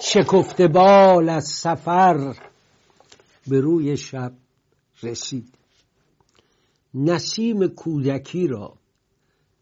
[0.00, 2.36] شکفته بال از سفر
[3.48, 4.32] به روی شب
[5.02, 5.54] رسید.
[6.94, 8.74] نسیم کودکی را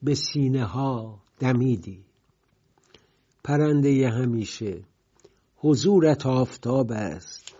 [0.02, 2.04] به سینه ها دمیدی.
[3.44, 4.82] پرنده همیشه
[5.56, 7.54] حضورت آفتاب است.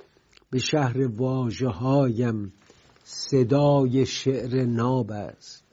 [0.50, 2.52] به شهر واجه هایم
[3.04, 5.64] صدای شعر ناب است.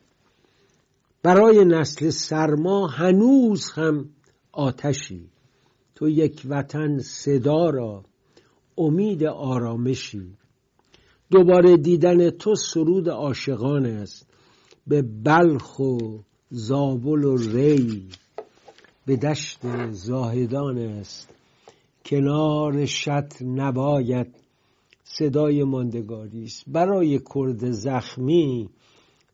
[1.23, 4.09] برای نسل سرما هنوز هم
[4.51, 5.32] آتشی.
[6.03, 8.03] تو یک وطن صدا را
[8.77, 10.37] امید آرامشی.
[11.31, 14.27] دوباره دیدن تو سرود عاشقان است.
[14.87, 16.19] به بلخ و
[16.51, 18.07] زابل و ری
[19.05, 19.59] به دشت
[19.91, 21.29] زاهدان است.
[22.05, 24.35] کنار شط نباید
[25.03, 26.63] صدای ماندگاری است.
[26.67, 28.69] برای کرد زخمی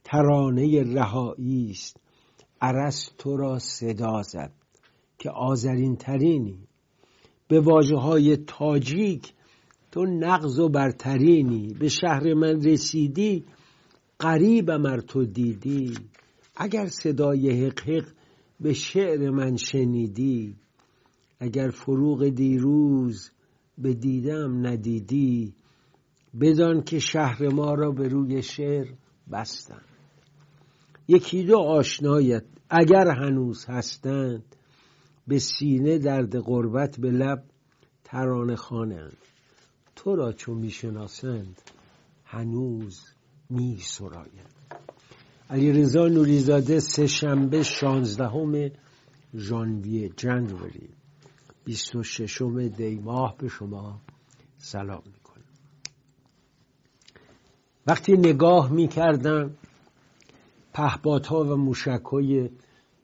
[0.03, 1.97] ترانه رهایی است.
[2.61, 4.58] عرس تو را صدا زد.
[5.19, 6.59] که آذرین ترینی
[7.47, 9.33] به واجه های تاجیک
[9.91, 11.73] تو نقض و برترینی.
[11.79, 13.45] به شهر من رسیدی
[14.19, 15.93] قریبم ار تو دیدی.
[16.55, 18.05] اگر صدای حق
[18.59, 20.55] به شعر من شنیدی
[21.39, 23.31] اگر فروغ دیروز
[23.77, 25.53] به دیدم ندیدی
[26.41, 28.87] بدان که شهر ما را به روی شعر
[29.31, 29.85] بستند.
[31.07, 34.55] یکی دو آشنایت اگر هنوز هستند
[35.29, 37.43] به سینه درد قربت به لب
[38.03, 39.17] ترانه خانند
[39.95, 41.61] تو را چون می‌شناسند
[42.25, 43.05] هنوز
[43.49, 44.55] می سرایند
[45.49, 48.69] علی رضا نوریزاده سه شنبه شانزدهم
[49.35, 50.89] ژانویه جنوری.
[51.65, 54.01] بیست و ششم دی ماه به شما
[54.57, 55.43] سلام می‌کنم.
[57.87, 59.51] وقتی نگاه می‌کردم
[60.73, 62.49] پهپادها و موشک های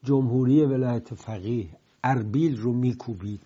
[0.03, 1.69] جمهوری ولایت فقیه
[2.05, 3.41] اربیل رو میکوبید.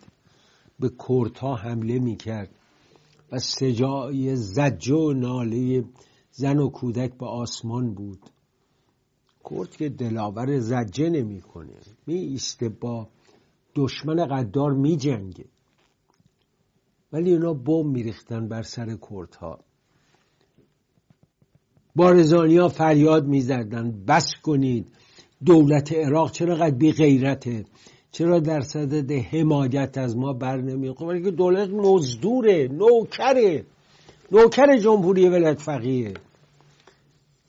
[0.80, 2.50] به کردها حمله می‌کرد
[3.32, 5.84] و سجای زجه و ناله
[6.32, 8.20] زن و کودک به آسمان بود.
[9.50, 11.78] کرد که دلاور زجه نمی‌کنه.
[12.08, 13.08] می ایسته با
[13.76, 15.46] دشمن قدار می جنگه
[17.14, 19.60] ولی اونا بم میریختن بر سر کردها.
[21.96, 24.06] بارزانیا فریاد می‌زدن.
[24.08, 24.88] بس کنید.
[25.46, 27.66] دولت عراق چرا قد بی غیرته
[28.12, 33.66] چرا در صدد حمایت از ما بر نمیاد؟ ولی که دولت مزدوره نوکره.
[34.32, 36.14] نوکر جمهوری ولایت فقیه.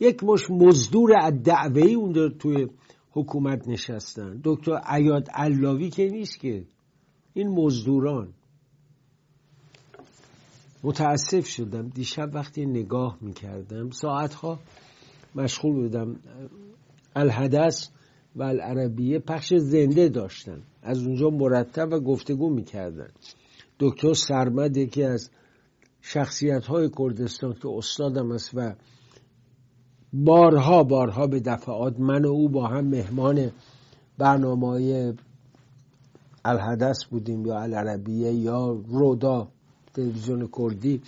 [0.00, 2.68] یک مش مزدور از دعوه ای اون توی
[3.12, 4.40] حکومت نشستن.
[4.44, 6.64] دکتر عیاد علاوی که نیست که.
[7.34, 8.28] این مزدوران.
[10.82, 11.88] متاسف شدم.
[11.88, 14.58] دیشب وقتی نگاه می‌کردم ساعتها
[15.34, 16.16] مشغول بودم.
[17.16, 17.88] الحدث
[18.36, 20.62] و العربیه پخش زنده داشتن.
[20.82, 23.10] از اونجا مرتب و گفتگو می‌کردن.
[23.80, 25.30] دکتر سرمد یکی از
[26.00, 28.74] شخصیت های کردستان که استادم است و
[30.12, 33.50] بارها بارها به دفعات من و او با هم مهمان
[34.18, 35.14] برنامه های
[36.44, 39.48] الحدث بودیم یا العربیه یا رودا
[39.94, 41.02] تلویزیون کردی.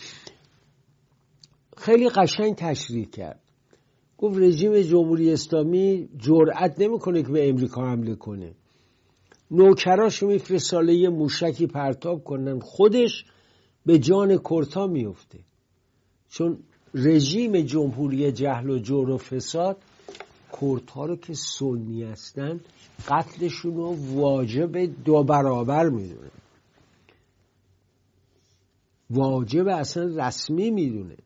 [1.76, 3.41] خیلی قشنگ تشریح کرد.
[4.22, 8.52] گفت رژیم جمهوری اسلامی جرأت نمی‌کنه که به امریکا حمله کنه.
[9.50, 12.60] نوکراشو میفرستاله یه موشکی پرتاب کنن.
[12.60, 13.24] خودش
[13.86, 15.38] به جان کرتا میفته
[16.28, 16.58] چون
[16.94, 19.76] رژیم جمهوری جهل و جور و فساد
[20.60, 22.60] کردها رو که سنی هستن
[23.08, 26.30] قتلشون رو واجب دو برابر می‌دونه.
[29.10, 31.16] واجب اصلا رسمی می‌دونه.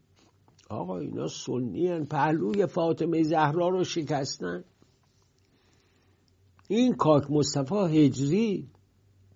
[0.68, 2.04] آقا اینا سنی هن.
[2.04, 4.64] پهلوی فاطمه زهرا رو شکستن
[6.68, 8.68] این کاک مصطفی هجری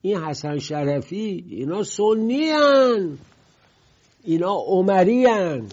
[0.03, 3.19] این حسن شرفی اینا سنی هن.
[4.25, 5.69] اینا عمری هن.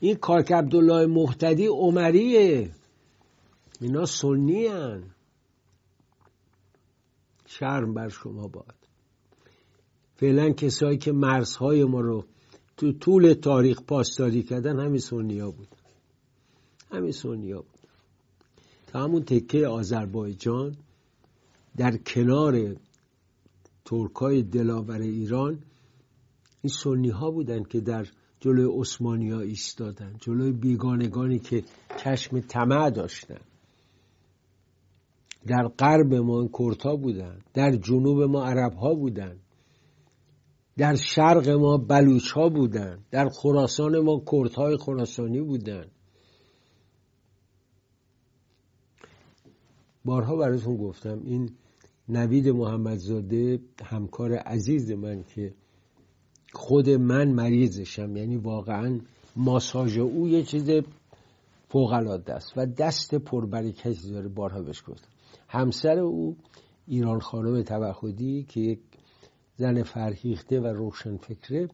[0.00, 2.70] این کاک عبدالله محتدی عمریه
[3.80, 5.02] اینا سنی هن.
[7.46, 8.74] شرم بر شما باد
[10.16, 12.24] فعلا کسایی که مرزهای ما رو
[12.80, 15.68] تو طول تاریخ پاسداری کردن همین سنیا بود.
[16.92, 17.80] همین سنیا بود.
[18.86, 20.76] تا همون تکه آذربایجان
[21.76, 22.76] در کنار
[23.84, 25.58] ترکای دلاور ایران
[26.62, 28.06] این سنی ها بودن که در
[28.40, 31.64] جلوی عثمانی ها ایستادن جلوی بیگانگانی که
[31.96, 33.40] چشم طمع داشتن.
[35.46, 39.36] در غرب ما کرتا بودن در جنوب ما عرب ها بودن.
[40.80, 45.84] در شرق ما بلوچ ها بودن در خراسان ما کرت های خراسانی بودن.
[50.04, 51.50] بارها براتون گفتم این
[52.08, 55.54] نوید محمدزاده همکار عزیز من که
[56.52, 59.00] خود من مریضشم یعنی واقعا
[59.36, 60.70] ماساژ او یه چیز
[61.68, 61.92] فوق
[62.26, 65.08] است و دست پربرکتی داره بارها بهش گفتم.
[65.48, 66.36] همسر او
[66.86, 68.80] ایران خانم توخدی که یک
[69.60, 71.68] زن فرهیخته و روشن فکره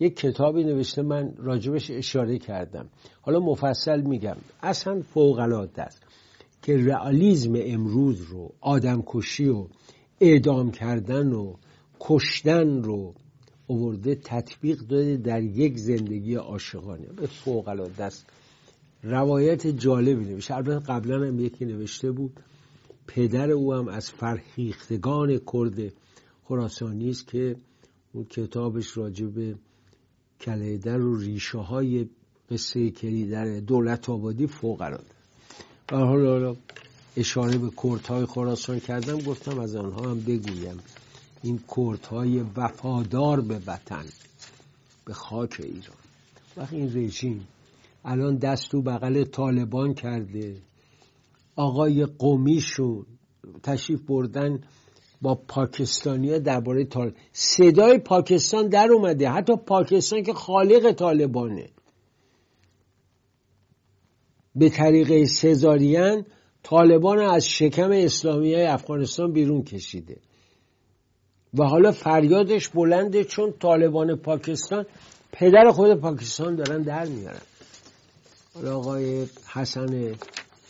[0.00, 2.88] یک کتابی نوشته من راجبش اشاره کردم.
[3.22, 4.36] حالا مفصل میگم.
[4.62, 5.38] اصلا فوق
[5.76, 6.02] است
[6.62, 9.66] که رئالیزم امروز رو آدمکشی و
[10.20, 11.54] اعدام کردن و
[12.00, 13.14] کشتن رو
[13.66, 17.06] اوورده تطبیق داده در یک زندگی عاشقانه.
[17.06, 18.26] به فوق العاده است.
[19.02, 20.54] روایت جالبی نوشته.
[20.54, 22.40] البته قبلا هم یکی نوشته بود
[23.06, 25.92] پدر او هم از فرهیختگان کرد
[26.44, 27.56] خراسانی است که
[28.12, 29.54] اون کتابش راجع به
[30.40, 32.08] کلیدر و ریشه های
[32.50, 35.14] قصه کلیدر دولت آبادی فوق العاده
[35.92, 36.56] و حالا
[37.16, 37.70] اشاره به
[38.08, 40.78] های خراسان کردم گفتم از آنها هم بگویم.
[41.42, 41.60] این
[42.10, 44.04] های وفادار به وطن
[45.04, 45.96] به خاک ایران.
[46.56, 47.46] وقتی این رژیم
[48.04, 50.56] الان دست تو بغل طالبان کرده.
[51.56, 53.06] آقای قومیشون
[53.62, 54.60] تشریف بردن
[55.24, 57.14] با پاکستانی درباره طالب.
[57.32, 59.28] صدای پاکستان در اومده.
[59.28, 61.68] حتی پاکستان که خالق طالبانه.
[64.56, 66.24] به طریق سزارین
[66.62, 70.16] طالبان از شکم اسلامی های افغانستان بیرون کشیده.
[71.54, 74.86] و حالا فریادش بلنده چون طالبان پاکستان
[75.32, 77.46] پدر خود پاکستان دارن در میارن.
[78.54, 80.14] حالا آقای حسن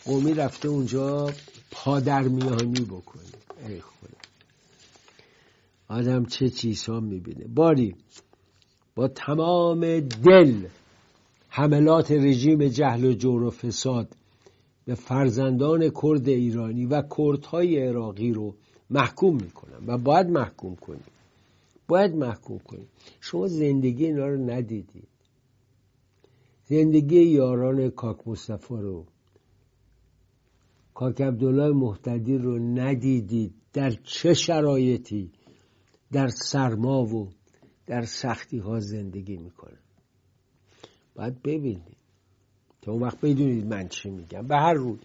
[0.04, 1.30] قومی رفته اونجا
[1.70, 3.22] پادرمیانی بکنه.
[3.68, 4.13] ای خدا.
[5.94, 7.46] آدم چه چیزها می‌بینه.
[7.46, 7.94] باری
[8.94, 10.66] با تمام دل
[11.49, 14.16] حملات رژیم جهل و جور و فساد
[14.85, 18.54] به فرزندان کرد ایرانی و کردهای عراقی رو
[18.90, 21.04] محکوم می‌کنن و باید محکوم کنیم
[21.88, 22.88] باید محکوم کنیم
[23.21, 25.09] شما زندگی اینا رو ندیدید
[26.64, 29.04] زندگی یاران کاک مصطفی رو
[30.95, 35.30] کاک عبدالله محتدی رو ندیدید در چه شرایطی؟
[36.14, 37.28] در سرما و
[37.87, 39.78] در سختی ها زندگی می‌کنن
[41.14, 41.97] باید ببینید.
[42.83, 44.47] تا اون وقت بدونید من چی میگم.
[44.47, 44.99] به هر روی.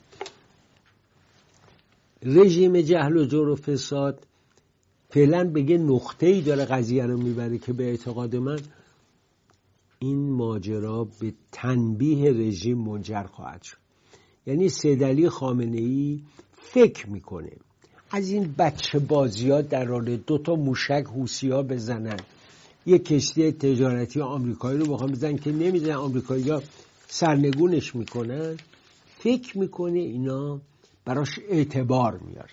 [2.24, 4.28] رژیم جهل و جور و فساد
[5.10, 8.60] فعلا بگه نقطه ای داره قضیه رو می‌بره که به اعتقاد من
[10.00, 13.78] این ماجرا به تنبیه رژیم منجر خواهد شد.
[14.46, 17.52] یعنی سیدلی خامنه ای فکر می‌کنه.
[18.12, 22.20] از این بچه بازیات در حال دو تا موشک حوسی ها بزنن.
[22.86, 26.62] یه کشتی تجارتی آمریکایی رو بخوام بزنن که نمی‌دونن آمریکایی ها
[27.08, 28.58] سرنگونش می‌کنن.
[29.20, 30.60] فکر می‌کنه اینا
[31.06, 32.50] براش اعتبار میاره.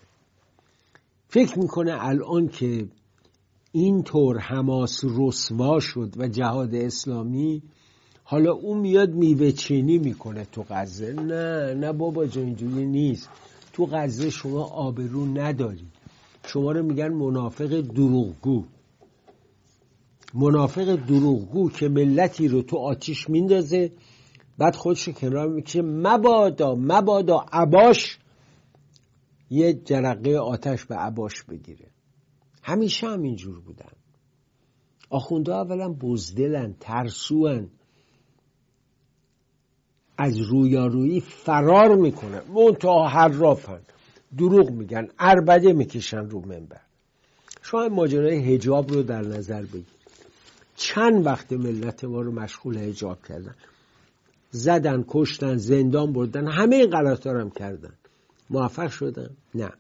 [1.29, 2.87] فکر می‌کنه الان که
[3.73, 7.63] اینطور حماس رسوا شد و جهاد اسلامی
[8.25, 11.13] حالا اون میاد میوه چینی می‌کنه تو غزه.
[11.13, 13.29] نه نه بابا جا اینجوری نیست.
[13.77, 15.89] تو غزه شما آبرو نداری
[16.47, 18.65] شما رو میگن منافق دروغگو.
[20.35, 23.93] منافق دروغگو که ملتی رو تو آتیش میندازه
[24.59, 25.83] بعد خودش کنار می‌کشه.
[25.83, 28.19] مبادا مبادا عباش
[29.51, 31.87] یه جرقه آتش به عباش بگیره.
[32.63, 33.93] همیشه هم اینجور بودن.
[35.11, 37.71] آخونده اولا بزدلن ترسوان.
[40.19, 43.81] از رویارویی فرار می‌کنن منتها حرافن.
[44.39, 45.09] دروغ میگن.
[45.19, 46.81] اربده می‌کشن رو منبر.
[47.63, 49.85] شما ماجرای هجاب رو در نظر بگیر
[50.77, 53.55] چند وقت ملت ما رو مشغول هجاب کردن.
[54.51, 56.49] زدن کشتن زندان بردن.
[56.49, 57.93] همه این غلطا هم کردن.
[58.51, 59.71] موفق شدن؟ نه.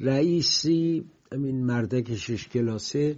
[0.00, 3.16] رئیسی همین مردک شش کلاسه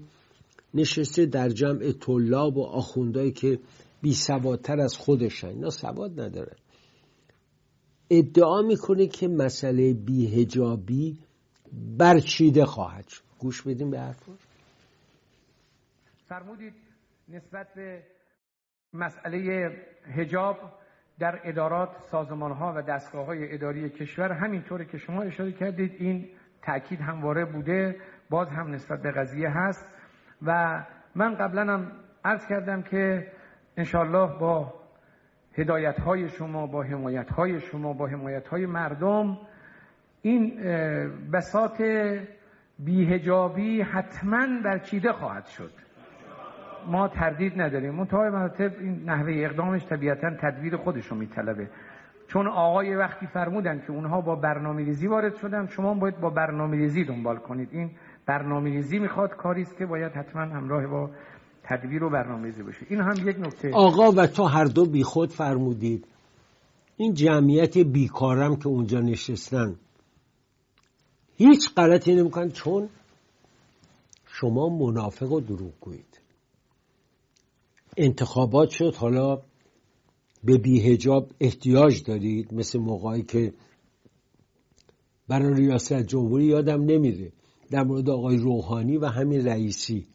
[0.74, 3.58] نشسته در جمع طلاب و آخوندهایی که
[4.02, 5.48] بی سوادتر از خودشن.
[5.48, 6.56] اینا سواد نداره.
[8.10, 11.18] ادعا می‌کنه که مسئله بیهجابی
[11.98, 13.22] برچیده خواهد شد.
[13.38, 14.28] گوش بدیم به حرف
[16.28, 16.74] فرمودید
[17.28, 18.02] نسبت به
[18.92, 19.70] مسئله
[20.16, 20.56] هجاب
[21.18, 26.28] در ادارات سازمان ها و دستگاه های اداری کشور همینطوری که شما اشاره کردید این
[26.62, 27.96] تاکید همواره بوده
[28.30, 29.84] باز هم نسبت به قضیه هست.
[30.42, 31.92] و من قبلا هم
[32.24, 33.32] عرض کردم که
[33.78, 34.74] انشالله با
[35.58, 39.38] هدایت های شما با حمایت های شما با حمایت های مردم
[40.22, 40.60] این
[41.32, 41.82] بساط
[42.78, 45.70] بیهجابی حتما برچیده خواهد شد.
[46.86, 47.94] ما تردید نداریم.
[47.94, 51.70] منتهای مراتب این نحوه اقدامش طبیعتا تدبیر خودش رو میطلبه.
[52.28, 56.76] چون آقای وقتی فرمودن که اونها با برنامه ریزی وارد شدن شما باید با برنامه
[56.76, 57.68] ریزی دنبال کنید.
[57.72, 57.90] این
[58.26, 61.10] برنامه ریزی می‌خواد کاری است که باید حتما همراه با
[61.68, 62.86] تدبیر و برنامه ریزی باشه.
[62.90, 63.70] این هم یک نکته.
[63.72, 66.06] آقا و تو هر دو بیخود فرمودید.
[66.96, 69.76] این جمعیت بیکارم که اونجا نشستن.
[71.36, 72.88] هیچ غلطی نمی‌کنن چون
[74.26, 76.20] شما منافق و دروغ گویید
[77.96, 79.42] انتخابات شد حالا
[80.44, 83.52] به بیهجاب احتیاج دارید مثل موقعی که
[85.28, 87.32] برای ریاست جمهوری یادم نمیره.
[87.70, 90.06] در مورد آقای روحانی و همین رئیسی.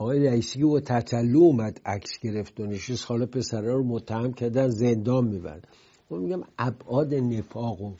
[0.00, 3.06] آقای رئیسی با تطلو اومد عکس گرفت و نشست.
[3.06, 5.62] حالا پسرها رو متهم کردن زندان می‌برن.
[6.10, 7.92] من میگم ابعاد نفاق و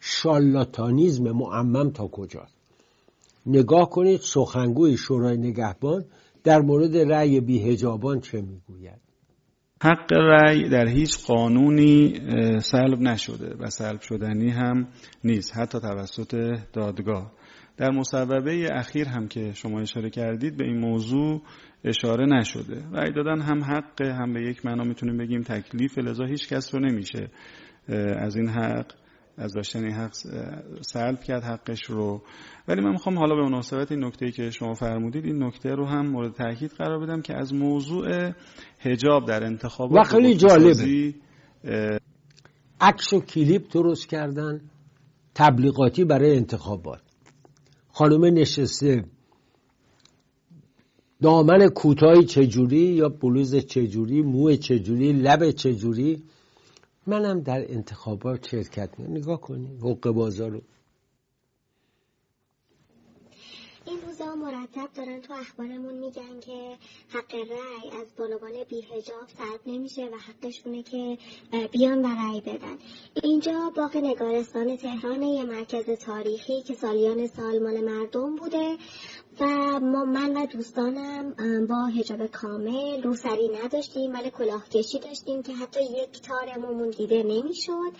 [0.00, 2.46] شالاتانیزم معمم تا کجا
[3.46, 6.04] نگاه کنید سخنگوی شورای نگهبان
[6.44, 9.00] در مورد رأی بیهجابان چه می‌گوید؟
[9.82, 12.20] حق رأی در هیچ قانونی
[12.60, 14.88] سلب نشده و سلب شدنی هم
[15.24, 17.32] نیست حتی توسط دادگاه.
[17.76, 21.42] در مصوبه اخیر هم که شما اشاره کردید به این موضوع
[21.84, 22.82] اشاره نشده.
[22.92, 26.80] رأی دادن هم حق هم به یک معنا می‌تونیم بگیم تکلیف لذا هیچ کس رو
[26.80, 27.28] نمیشه
[28.18, 28.86] از این حق
[29.38, 30.12] از داشتن این حق
[30.80, 32.22] سلب کرد حقش رو.
[32.68, 36.06] ولی من می‌خوام حالا به مناسبت این نکته که شما فرمودید این نکته رو هم
[36.06, 38.32] مورد تاکید قرار بدم که از موضوع
[38.78, 41.14] حجاب در انتخابات و خیلی جالبه.
[42.80, 44.60] عکس و کلیپ درست کردن
[45.34, 47.05] تبلیغاتی برای انتخابات.
[47.96, 49.04] خانم نشسته.
[51.22, 56.22] دامن کوتاهی چجوری یا بلوز چجوری مو چجوری لب چجوری؟
[57.06, 60.60] منم در انتخابات شرکت نگاه کنی حق بازار رو.
[63.86, 66.78] این روزا مرتب دارن تو اخبارمون میگن که
[67.08, 71.18] حق رأی از بانوان بیهجاب سلب نمیشه و حقشونه که
[71.72, 72.78] بیان و رأی بدن.
[73.22, 78.76] اینجا باغ نگارستان تهران یه مرکز تاریخی که سالیان سال مال مردم بوده.
[79.40, 79.46] و
[79.80, 81.34] ما من و دوستانم
[81.66, 87.92] با هجاب کامل روسری نداشتیم ولی کلاهکشی داشتیم که حتی یک تارمون دیده نمی‌شد.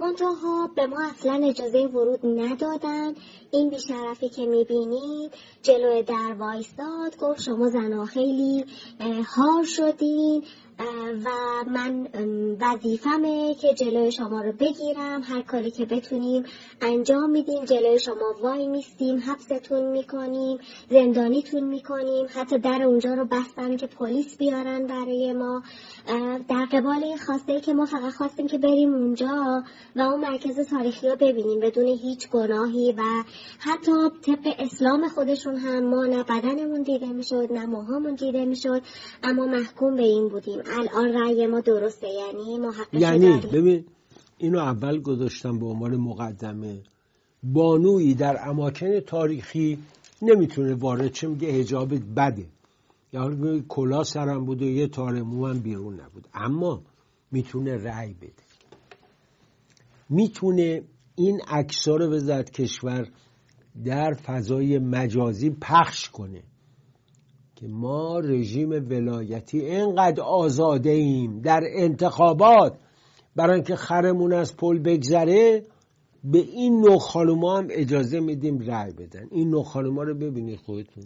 [0.00, 3.14] منتها به ما اصلا اجازه ورود ندادن.
[3.50, 5.32] این بیشرفی که می‌بینید
[5.62, 8.64] جلوی در وایستاد گفت شما زنها خیلی
[9.36, 10.44] هار شدین.
[11.24, 11.28] و
[11.70, 12.08] من
[12.60, 15.22] وظیفمه که جلوی شما رو بگیرم.
[15.22, 16.44] هر کاری که بتونیم
[16.80, 17.64] انجام میدیم.
[17.64, 19.18] جلوی شما وای میستیم.
[19.18, 20.58] حبستون می‌کنیم.
[20.90, 22.26] زندانیتون می‌کنیم.
[22.34, 25.62] حتی در اونجا رو بستن که پلیس بیارن برای ما.
[26.48, 29.64] در قبال خواسته که ما فقط خواستیم که بریم اونجا
[29.96, 33.02] و اون مرکز تاریخی رو ببینیم بدون هیچ گناهی و
[33.58, 38.82] حتی طبق اسلام خودشون هم ما نه بدنمون دیده می‌شد نه موهامون دیده می‌شد
[39.22, 40.62] اما محکوم به این بودیم.
[40.78, 43.84] الان رأی ما درسته؟ یعنی ما یعنی ببین
[44.38, 46.82] اینو اول گذاشتم به عنوان مقدمه.
[47.42, 49.78] بانویی در اماکن تاریخی
[50.22, 52.46] نمی‌تونه وارد چه میگه هجاب بده.
[53.12, 56.82] یا کلا سرم بوده یه تار موم بیرون نبود اما
[57.30, 58.32] می‌تونه رأی بده.
[60.08, 60.82] می‌تونه
[61.14, 63.08] این عکس‌ها رو به کشور
[63.84, 66.42] در فضای مجازی پخش کنه.
[67.60, 72.78] که ما رژیم ولایتی اینقدر آزاده ایم در انتخابات.
[73.36, 75.66] برای اینکه خرمون از پل بگذره
[76.24, 76.98] به این نوع
[77.58, 79.28] هم اجازه میدیم رأی بدن.
[79.30, 79.64] این نوع
[80.02, 81.04] رو ببینید خودتون.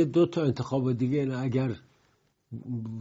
[0.00, 1.70] یه دو تا انتخاب دیگه اگر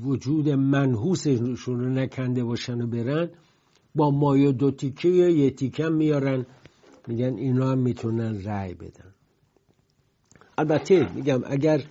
[0.03, 3.29] وجود منحوسشون رو نکنده باشن و برن
[3.95, 6.45] با مایو دو تیکه یا یه تیکه میارن.
[7.07, 9.13] میگن اینا هم می‌تونن رأی بدن.
[10.57, 11.83] البته میگم اگر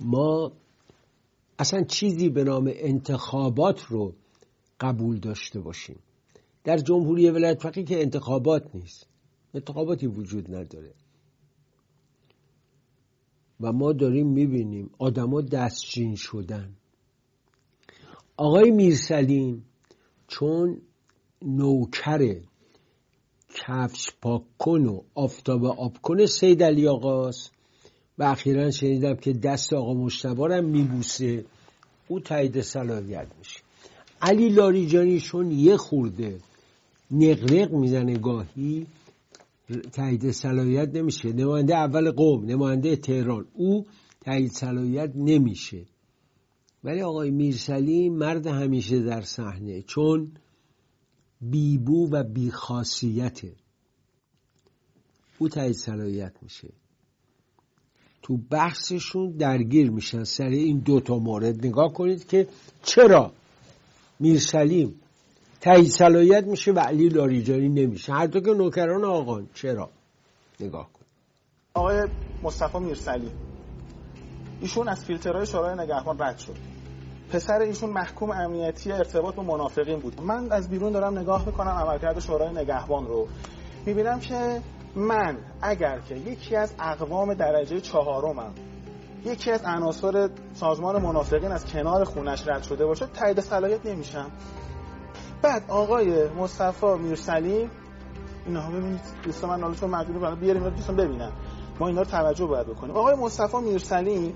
[0.00, 0.52] ما
[1.58, 4.14] اصلا چیزی به نام انتخابات رو
[4.80, 5.98] قبول داشته باشیم.
[6.64, 9.06] در جمهوری ولایت فقیه که انتخابات نیست.
[9.54, 10.94] انتخاباتی وجود نداره.
[13.60, 16.68] و ما داریم می‌بینیم آدما دستچین شدن.
[18.36, 19.64] آقای میرسلیم
[20.28, 20.80] چون
[21.42, 22.36] نوکر
[23.54, 27.52] کفش پاک کن و آفتاب آب کن سید علی آقاست
[28.18, 31.44] و اخیرا شنیدم که دست آقا مشتبارم میبوسه
[32.08, 33.60] او تایید صلاحیت میشه.
[34.22, 36.40] علی لاریجانی چون یه خورده
[37.10, 38.86] نقنق می‌زنه گاهی
[39.92, 41.32] تایید صلاحیت نمیشه.
[41.32, 43.46] نماینده اول قوم نماینده تهران.
[43.54, 43.86] او
[44.20, 45.86] تایید صلاحیت نمیشه.
[46.84, 50.32] ولی آقای میرسلی مرد همیشه در صحنه چون
[51.40, 53.52] بیبو و بیخاصیته
[55.38, 56.68] او تایید صلاحیت میشه.
[58.22, 60.24] تو بحثشون درگیر میشن.
[60.24, 61.66] سر این دوتا مورد.
[61.66, 62.48] نگاه کنید که
[62.82, 63.32] چرا
[64.20, 65.00] میرسلیم
[65.60, 68.12] تایید صلاحیت میشه و علی لاریجانی نمیشه.
[68.12, 69.48] هر که نوکران آقان.
[69.54, 69.88] چرا؟
[70.60, 71.04] نگاه کن.
[71.74, 72.08] آقای
[72.42, 73.30] مصطفی میرسلی
[74.60, 76.56] ایشون از فیلترهای شورای نگهبان رد شد.
[77.32, 80.20] پسر ایشون محکوم امنیتی ارتباط با منافقین بود.
[80.20, 83.28] من از بیرون دارم نگاه می‌کنم عملکرد شورای نگهبان رو.
[83.86, 84.62] می‌بینم که
[84.96, 88.52] من اگر که یکی از اقوام درجه چهارمم
[89.24, 94.30] یکی از عناصر سازمان منافقین از کنار خونش رد شده باشه تایید صلاحیت نمیشم.
[95.42, 97.70] بعد آقای مصطفی میرسلیم
[98.46, 101.32] اینا ببینید دوستان من نالشون مجبور بیاریم دوستان ببینن.
[101.80, 102.96] ما اینا رو توجه باید بکنیم.
[102.96, 104.34] آقای مصطفی میرسلیم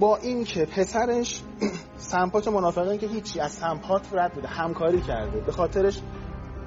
[0.00, 1.42] با اینکه پسرش
[1.96, 6.00] سمپات منافقین که هیچی از سمپات رد بوده همکاری کرده به خاطرش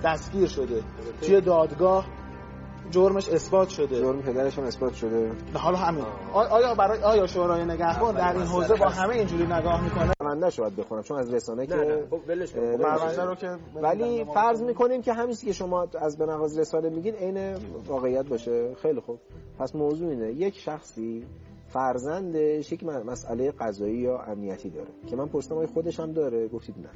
[0.04, 0.84] دستگیر شده.
[1.22, 2.06] توی دادگاه
[2.92, 4.00] جرمش اثبات شده.
[4.00, 5.32] جرم پدرشون اثبات شده.
[5.54, 6.06] حالا همین.
[6.34, 10.76] آیا برای آیا شورای نگهبان در این حوزه با همه اینجوری نگاه می‌کنه؟ پرونده شاید
[10.76, 11.76] بخونم چون از رسانه که
[12.82, 17.56] پرونده رو که ولی فرض می‌کنیم که همین که شما از بنواز رسانه میگین عین
[17.88, 18.76] واقعیت باشه.
[18.82, 19.20] خیلی خوب.
[19.60, 20.32] پس موضوع اینه.
[20.32, 21.26] یک شخصی
[21.70, 24.90] فرزندش یک مسئله قضایی یا امنیتی داره.
[25.08, 26.90] که من پرسیدم آیا خودش هم داره؟ گفتید نه.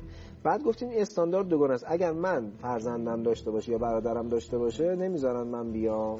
[0.43, 1.85] بعد گفتیم استاندارد دوگانه است.
[1.87, 6.19] اگر من فرزندم داشته باشه یا برادرم داشته باشه نمی‌ذارن من بیام.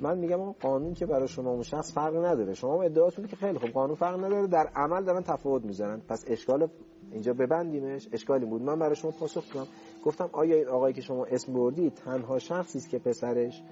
[0.00, 2.54] من میگم اون قانون که برای شما اون شخص فرق نداره.
[2.54, 4.46] شما ادعاتون که خیلی خوب قانون فرق نداره.
[4.46, 6.00] در عمل دارن تفاوت می‌ذارن.
[6.08, 6.68] پس اشکال
[7.12, 8.08] اینجا ببندیمش.
[8.12, 8.62] اشکالی بود.
[8.62, 9.66] من برای شما پاسخ دادم.
[10.04, 13.62] گفتم آیا این آقایی که شما اسم بردید تنها شخصی است که پسرش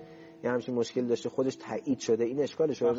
[0.44, 2.92] یه همچین مشکل داشته خودش تایید شده این اشکال شما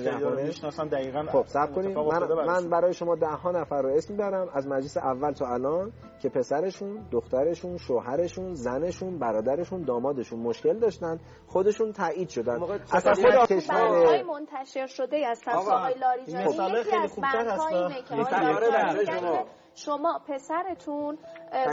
[0.43, 4.49] می‌شناسم دقیقاً خب صبر کنید من, من برای شما ده ها نفر رو اسم می‌برم.
[4.53, 11.19] از مجلس اول تا الان که پسرشون دخترشون شوهرشون زنشون برادرشون دامادشون مشکل داشتن.
[11.47, 12.63] خودشون تایید شدن.
[12.93, 17.15] اصلا خود کشور منتشر شده از آقای لاریجانی یکی از
[19.15, 21.17] که شما پسرتون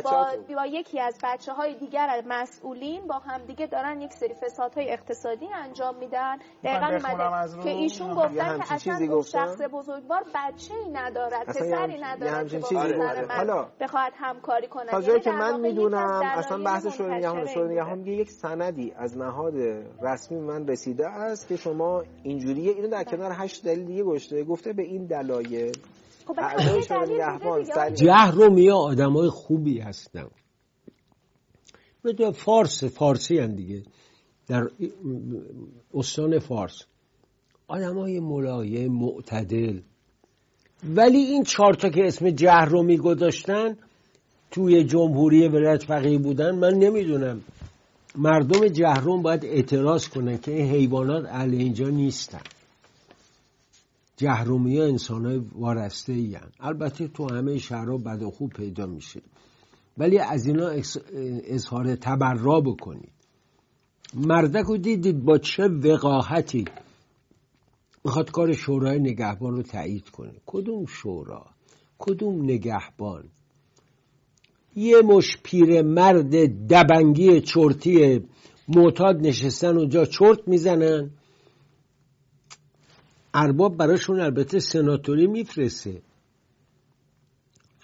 [0.04, 5.48] با, با یکی از بچه های دیگر مسئولین با همدیگه دارن یک سری فسادهای اقتصادی
[5.54, 6.36] انجام میدن.
[6.64, 12.58] دقیقا اومده که ایشون گفتن که اصلا شخص بزرگوار بچه ای ندارد پسری ندارد که
[12.58, 12.72] با
[13.28, 14.90] من بخواهد همکاری کنه.
[14.90, 19.18] تا جایی که من می‌دونم اصلا بحث شورای نگهبان شورای نگهبان میگه یک سندی از
[19.18, 19.54] نهاد
[20.02, 24.44] رسمی من رسیده است که شما اینجوریه اینو در کنار هشت دلیل دیگه گشته.
[24.44, 25.72] گفته به این دلایل
[27.94, 30.26] جهر و آدم های خوبی هستن.
[32.32, 33.82] فارس فارسی هم دیگه.
[34.46, 34.70] در
[35.94, 36.82] استان فارس.
[37.68, 39.80] آدم های ملایم معتدل.
[40.84, 43.76] ولی این چهارتا که اسم جهر رو میگذاشتن
[44.50, 47.40] توی جمهوری ولایت فقیه بودن من نمی‌دونم.
[48.16, 52.40] مردم جهروم باید اعتراض کنن که این حیوانات اهل اینجا نیستن.
[54.16, 59.22] جهرومی ها انسان های وارسته ای البته تو همه شهرها بد و خوب پیدا میشه.
[59.98, 60.70] ولی از اینا
[61.44, 63.12] اظهار تبرا بکنید.
[64.14, 66.64] مردک رو دیدید با چه وقاحتی
[68.04, 70.32] می‌خواد کار شورای نگهبان رو تایید کنه.
[70.46, 71.46] کدوم شورا؟
[71.98, 73.24] کدوم نگهبان؟
[74.76, 76.30] یه مش پیر مرد
[76.72, 78.24] دبنگی چرتی
[78.68, 81.10] معتاد نشستن اونجا چرت می‌زنن؟
[83.34, 86.02] ارباب براشون البته سناتوری میفرسته.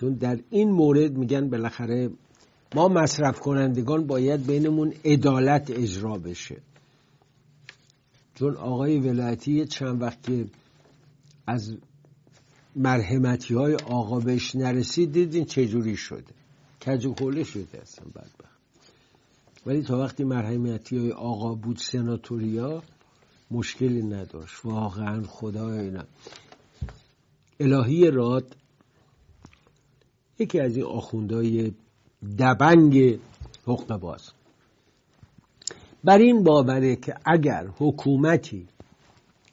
[0.00, 2.10] چون در این مورد میگن بالاخره
[2.74, 6.56] ما مصرف کنندگان باید بینمون عدالت اجرا بشه.
[8.34, 10.46] چون آقای ولایتی چند وقت که
[11.46, 11.76] از
[12.76, 16.34] مرحمتی های آقا بهش نرسید دیدین چجوری شده؟
[16.86, 18.60] کج و شده اصلا بدبخت.
[19.66, 22.82] ولی تا وقتی مرحمتی های آقا بود سناتوریا
[23.50, 24.64] مشکلی نداشت.
[24.64, 26.04] واقعا خدا اینا.
[27.60, 28.56] الهی راد
[30.38, 31.72] یکی از این آخوندهای
[32.38, 33.18] دبنگ
[33.62, 34.30] حقوق باز.
[36.04, 38.68] بر این باوره که اگر حکومتی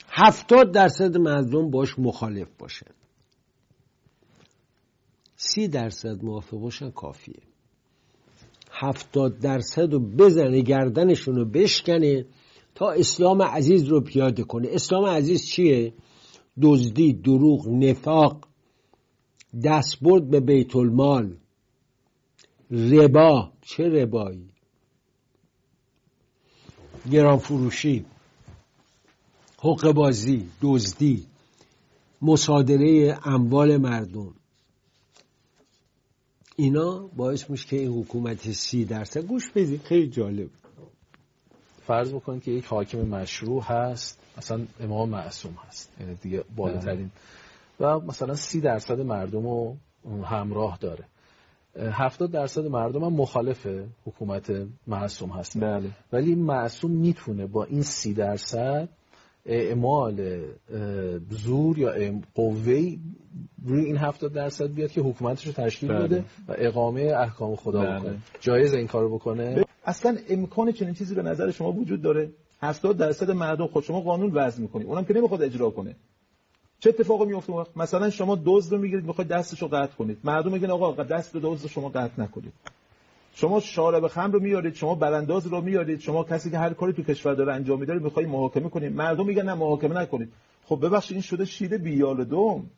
[0.10, 2.92] هفتاد درصد مردم باش مخالف باشن
[5.36, 7.42] سی درصد موافق باشن کافیه.
[8.72, 12.26] هفتاد درصد رو بزنه گردنشون رو بشکنه.
[12.78, 14.68] تا اسلام عزیز رو پیاده کنه.
[14.72, 15.94] اسلام عزیز چیه؟
[16.62, 18.48] دزدی دروغ نفاق
[19.64, 21.38] دستبرد به بیت المال
[22.72, 24.50] ربا چه ربایی؟
[27.12, 28.06] گران فروشی
[29.60, 31.26] حق بازی دزدی
[32.22, 34.34] مصادره اموال مردم.
[36.56, 39.26] اینا باعث میشه که این حکومت سی درصد.
[39.26, 40.50] گوش بدید خیلی جالب.
[41.88, 47.12] فرض بکنید که یک حاکم مشروع هست مثلا امام معصوم هست یعنی دیگه بالاترین
[47.80, 49.76] و مثلا سی درصد مردم رو
[50.24, 51.04] همراه داره
[51.80, 53.68] هفتاد درصد مردم هم مخالف
[54.06, 54.52] حکومت
[54.88, 55.90] معصوم هست بله.
[56.14, 58.90] ولی معصوم می‌تونه با این سی درصد
[59.46, 60.46] اعمال
[61.30, 61.94] زور یا
[62.36, 63.00] قوهی
[63.66, 66.04] روی این هفتاد درصد بیاد که حکومتش رو تشکیل بله.
[66.04, 68.00] بده و اقامه احکام خدا بله.
[68.00, 72.30] بکنه جایز این کارو بکنه اصلا امکان چنین چیزی به نظر شما وجود داره؟
[72.62, 75.96] 70 درصد مردم خود شما قانون وضع می‌کنید اونم که نمی‌خواد اجرا کنه.
[76.80, 80.18] چه اتفاقی میفته مثلا شما دزد رو می‌گیرید می‌خواید دستشو قطع کنید.
[80.24, 82.54] مردم میگن آقا دست دزد شما قطع نکنید.
[83.34, 87.04] شما شارب خمر رو میارید شما برانداز رو میارید شما کسی که هر کاری تو
[87.04, 88.96] کشور داره انجام میده می‌خواید محاکمه کنید.
[88.96, 90.34] مردم میگن نه محاکمه نکنید.
[90.66, 92.70] خب ببخشید این شده شیر بیال دوم.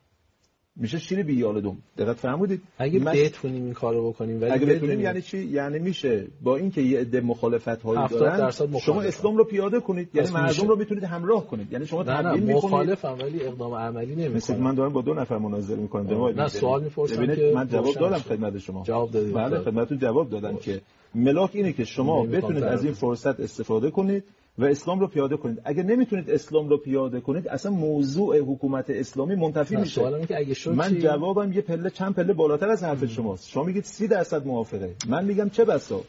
[0.80, 3.14] میشه شیر بیالدوم دقت فرمودید؟ اگه من...
[3.14, 7.22] بتونیم این کارو بکنیم ولی اگه بتونیم یعنی چی؟ یعنی میشه با اینکه یه عده
[7.22, 10.10] مخالفت هایی دارن شما اسلام رو پیاده کنید.
[10.14, 11.72] یعنی مردم رو می‌تونید همراه کنید.
[11.72, 12.56] یعنی شما تبیین می‌کنید.
[12.56, 16.26] مخالفم ولی اقدام عملی نمی‌کنید من دارم با دو نفر مناظره می‌کنم.
[16.42, 18.84] نه سوال می‌پرسم که من جواب دادم خدمت شما.
[18.84, 19.34] جواب دادید.
[19.34, 20.82] بله خدمتتون جواب دادم که
[21.16, 24.24] ملاک اینه که شما بتونید از این فرصت استفاده کنید.
[24.60, 25.62] و اسلام رو پیاده کنید.
[25.66, 30.26] اگر نمی‌تونید اسلام رو پیاده کنید اصلا موضوع حکومت اسلامی منتفی میشه.
[30.28, 33.50] که اگه من جوابم یه پله چند پله بالاتر از حرف شماست.
[33.50, 34.96] شما میگید 30 درصد موافقه.
[35.10, 36.02] من میگم چه بسا؟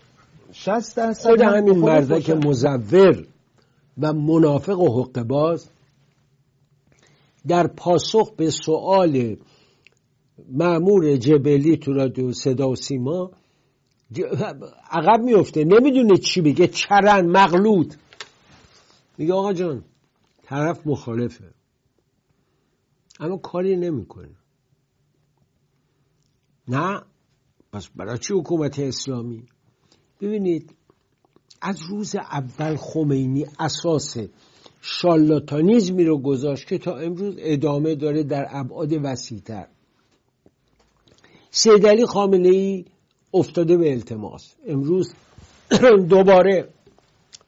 [0.52, 3.26] 60 درصد خود همین مردک مزور
[4.02, 5.70] و منافق و حق باز
[7.48, 9.36] در پاسخ به سوال
[10.52, 13.30] معمور جبلی تو رادیو صدا و سیما
[14.90, 15.64] عقب میفته.
[15.64, 17.94] نمی‌دونه چی بگه چرن مغلوط.
[19.20, 19.84] میگه آقا جان
[20.42, 21.54] طرف مخالفه.
[23.20, 24.36] اما کاری نمی‌کنه.
[26.68, 27.02] نه
[27.72, 29.46] پس برای چی حکومت اسلامی؟
[30.20, 30.74] ببینید
[31.62, 34.16] از روز اول خمینی اساس
[34.80, 39.66] شالاتانیزمی رو گذاشت که تا امروز ادامه داره در ابعاد وسیعتر.
[42.08, 42.84] خامنه ای
[43.34, 44.54] افتاده به التماس.
[44.66, 45.14] امروز
[46.08, 46.68] دوباره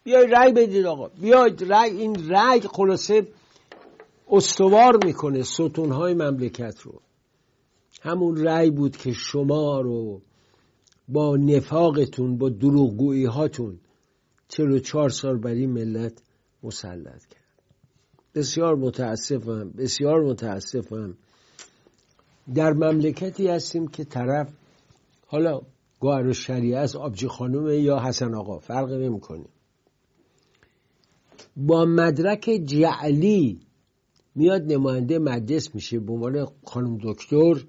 [0.04, 1.08] بیاید رأی بدید آقا.
[1.08, 3.26] بیاید رأی این رأی خلاصه
[4.30, 7.00] استوار می‌کنه ستونهای مملکت رو.
[8.02, 10.20] همون رأی بود که شما رو
[11.08, 13.78] با نفاقتون با دروغگویی هاتون
[14.48, 16.22] چلو چهار سال بر این ملت
[16.62, 17.42] مسلط کرد.
[18.34, 21.14] بسیار متاسفم بسیار متاسفم.
[22.54, 24.52] در مملکتی هستیم که طرف
[25.26, 25.60] حالا
[26.00, 29.44] گوهر و شریعه از آبجی خانوم یا حسن آقا فرق نمی‌کنه.
[31.56, 33.60] با مدرک جعلی
[34.34, 35.98] میاد نماینده مجلس میشه.
[35.98, 37.64] به عنوان خانم دکتر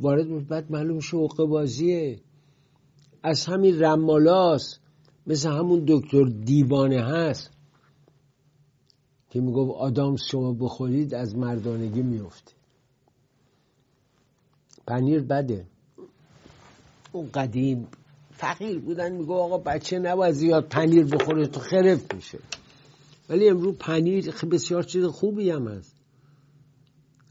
[0.00, 2.20] وارد بعد معلوم میشه حقوق بازیه.
[3.22, 4.78] از همین رمالاس
[5.26, 7.50] مثل همون دکتر دیوانه هست
[9.30, 12.52] که می‌گفت آدام شما بخورید از مردانگی میفته.
[14.86, 15.66] پنیر بده.
[17.12, 17.88] اون قدیم
[18.32, 22.38] فقیر بودن میگو آقا بچه نباید زیاد پنیر بخوره تو خرف میشه.
[23.32, 25.96] ولی امروز پنیر بسیار چیز خوبی هم هست.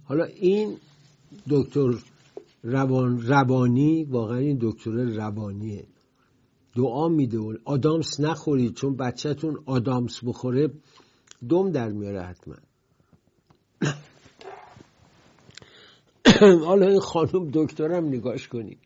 [0.03, 0.77] حالا این
[1.49, 1.93] دکتر
[2.63, 5.83] روان روانی واقعا این دکتر روانیه
[6.75, 10.71] دعا میده آدامس نخورید چون بچهتون آدامس بخوره
[11.49, 12.55] دم در میاره حتما.
[16.65, 18.79] حالا این خانم دکترم نگاش کنید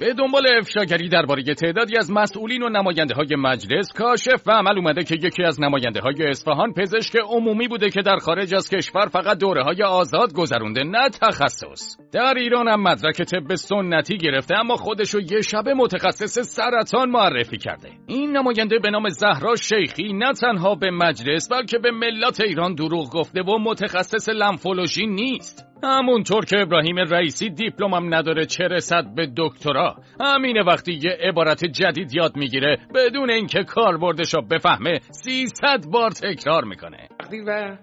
[0.00, 5.04] به دنبال افشاگری درباره تعدادی از مسئولین و نماینده های مجلس کاشف و عمل اومده
[5.04, 9.38] که یکی از نماینده های اصفهان پزشک عمومی بوده که در خارج از کشور فقط
[9.38, 11.96] دوره های آزاد گذرونده نه تخصص.
[12.12, 17.90] در ایران هم مدرک طب سنتی گرفته اما خودشو یه شبه متخصص سرطان معرفی کرده.
[18.06, 23.10] این نماینده به نام زهرا شیخی نه تنها به مجلس بلکه به ملت ایران دروغ
[23.12, 25.67] گفته و متخصص لمفولوژی نیست.
[25.84, 29.96] همونطور که ابراهیم رئیسی دیپلمم نداره چه رسد به دکترا.
[30.20, 37.08] همینه وقتی یه عبارت جدید یاد می‌گیره بدون اینکه کاربردش بفهمه سیصد بار تکرار می‌کنه.
[37.46, 37.76] و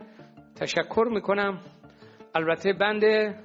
[0.56, 1.60] تشکر می‌کنم.
[2.36, 3.36] البته بنده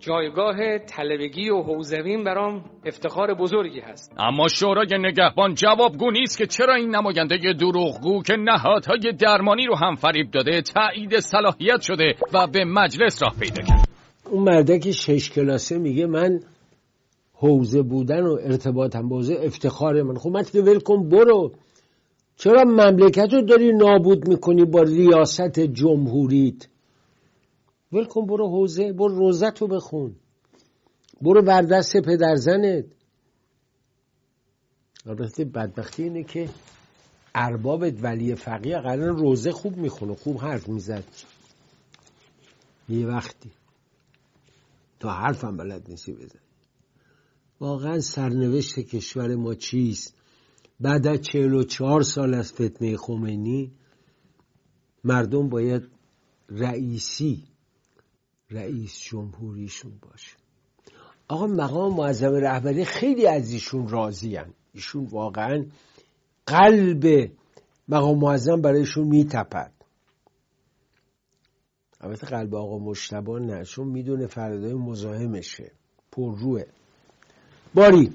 [0.00, 4.12] جایگاه طلبگی و حوزوین برام افتخار بزرگی هست.
[4.18, 9.94] اما شورای نگهبان جوابگو نیست که چرا این نماینده دروغگو که نهادهای درمانی رو هم
[9.94, 13.88] فریب داده تایید صلاحیت شده و به مجلس راه پیدا کرد.
[14.30, 16.40] اون مردک شش کلاسه میگه من
[17.34, 20.14] حوزه بودن و ارتباطم با حوزه افتخار من.
[20.14, 21.52] خب من که ول کن برو.
[22.36, 26.68] چرا مملکت رو داری نابود می‌کنی با ریاست جمهوریت؟
[27.92, 30.16] ول کن برو حوزه برو روزت رو بخون.
[31.22, 32.84] برو بر دست پدرزنت
[35.06, 36.48] البته بدبختی اینه که
[37.34, 41.04] اربابت ولی فقیه قرار روزه خوب می‌خونه خوب حرف می‌زد.
[42.88, 43.50] یه وقتی.
[45.00, 46.38] تا حرفم بلد نیستی بزن.
[47.60, 50.14] واقعا سرنوشت کشور ما چیست؟
[50.80, 53.72] بعد از چهل و چهار سال از فتنه خمینی
[55.04, 55.82] مردم باید
[56.48, 57.44] رئیسی
[58.50, 60.36] رئیس جمهوریشون باشه.
[61.28, 64.38] آقا مقام معظم رهبری خیلی از ایشون راضی
[64.72, 65.66] ایشون واقعا
[66.46, 67.30] قلب
[67.88, 69.72] مقام معظم برایشون میتپد.
[72.00, 75.72] البته قلب آقا مشتبه نه چون می‌دونه فردای مزاحمشه.
[76.12, 76.64] پر روه.
[77.74, 78.12] باری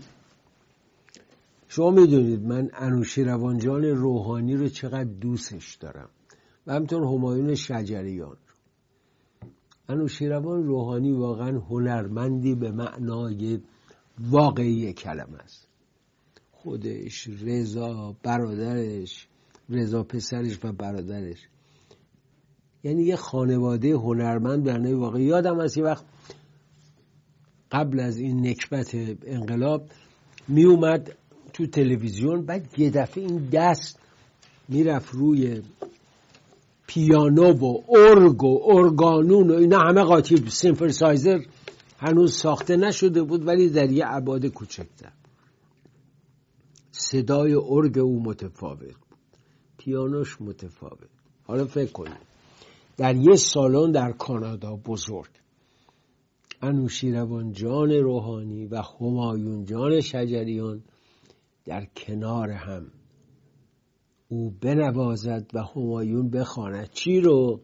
[1.67, 6.09] شما می‌دونید من انوشی روانجان روحانی رو چقدر دوستش دارم.
[6.67, 8.37] و همطور همایون شجریان.
[9.89, 13.59] انوشیروان روحانی واقعا هنرمندی به معنای
[14.19, 15.67] واقعی کلمه است.
[16.51, 19.27] خودش رضا برادرش
[19.69, 21.47] رضا پسرش و برادرش.
[22.83, 25.23] یعنی یه خانواده هنرمند به واقعی.
[25.23, 26.05] یادم از یه وقت
[27.71, 29.81] قبل از این نکبت انقلاب
[30.47, 31.11] می اومد
[31.53, 33.99] تو تلویزیون بعد یه دفعه این دست
[34.69, 35.61] می‌رفت روی
[36.89, 40.49] پیانو و ارگ و ارگانون و اینا همه قاطی
[40.91, 41.39] سایزر
[41.97, 45.11] هنوز ساخته نشده بود ولی در یه عباد کوچکتر.
[46.91, 49.19] صدای ارگ او متفاوت بود.
[49.77, 51.09] پیانوش متفاوت.
[51.43, 52.21] حالا فکر کنید.
[52.97, 55.29] در یه سالن در کانادا بزرگ.
[56.61, 60.83] انوشیروان جان روحانی و همایون جان شجریان
[61.65, 62.91] در کنار هم
[64.31, 66.89] او بنوازد و همایون بخواند.
[66.91, 67.61] چی رو؟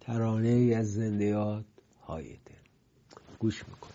[0.00, 1.64] ترانه از زندیات
[2.06, 2.54] های دل.
[3.38, 3.92] گوش می‌کنم.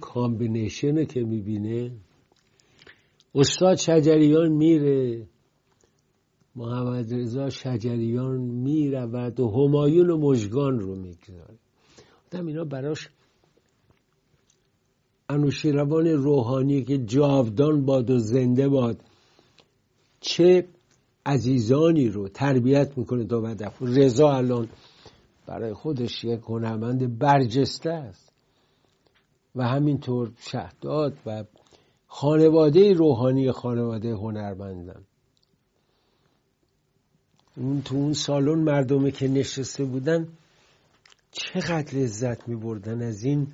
[0.00, 1.90] combination که می‌بینه
[3.34, 5.26] استاد شجریان میره
[6.56, 11.54] محمد رضا شجریان می‌رود و همایون و مژگان رو می‌گذاره.
[12.26, 13.08] آدم اینا براش
[15.28, 19.00] انوشیروان روحانی که جاودان باد و زنده باد
[20.20, 20.68] چه
[21.26, 23.82] عزیزانی رو تربیت می‌کنه تا هدف.
[23.82, 24.68] رضا الان
[25.46, 28.33] برای خودش یک هنرمند برجسته است.
[29.54, 31.44] و همینطور شهداد و
[32.06, 35.04] خانواده روحانی خانواده هنرمندن
[37.56, 40.28] اون تو اون سالن مردمه که نشسته بودن
[41.32, 43.46] چقدر لذت می بردن از این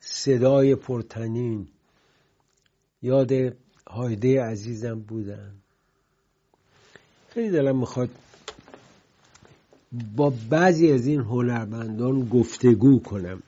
[0.00, 1.68] صدای پرتنین.
[3.02, 3.32] یاد
[3.88, 5.52] هایده عزیزم بودن.
[7.28, 8.10] خیلی دلم می‌خواد
[10.16, 13.42] با بعضی از این هنرمندان گفتگو کنم.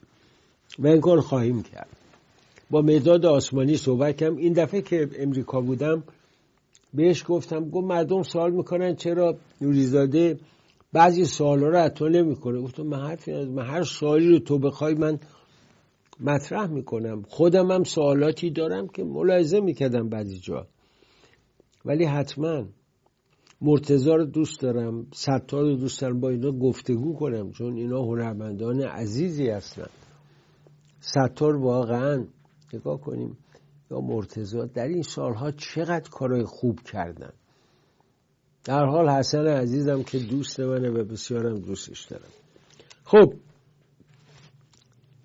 [0.79, 1.89] و این کار خواهیم کرد.
[2.71, 4.37] با مداد آسمانی صحبت کردم.
[4.37, 6.03] این دفعه که امریکا بودم
[6.95, 10.39] بهش گفتم گفت مردم سوال می‌کنن چرا نوریزاده
[10.93, 12.61] بعضی سوال رو تو نمی‌کنه.
[12.61, 15.19] گفتم من حرفی من هر سوالی رو تو بخوای من
[16.21, 17.23] مطرح می‌کنم.
[17.29, 20.67] خودم هم سوالاتی دارم که ملاحظه می‌کردم بعضی جا.
[21.85, 22.65] ولی حتما
[23.61, 28.83] مرتزا رو دوست دارم ستار رو دوست دارم با اینا گفتگو کنم چون اینا هنرمندان
[28.83, 29.87] عزیزی هستن.
[31.01, 32.27] ستار واقعا
[32.75, 33.39] نگاه کنیم
[33.91, 37.33] یا مرتزا در این سالها چقدر کارهای خوب کردن.
[38.65, 42.31] در حال حسن عزیزم که دوست منه و بسیارم دوستش دارم.
[43.05, 43.35] خب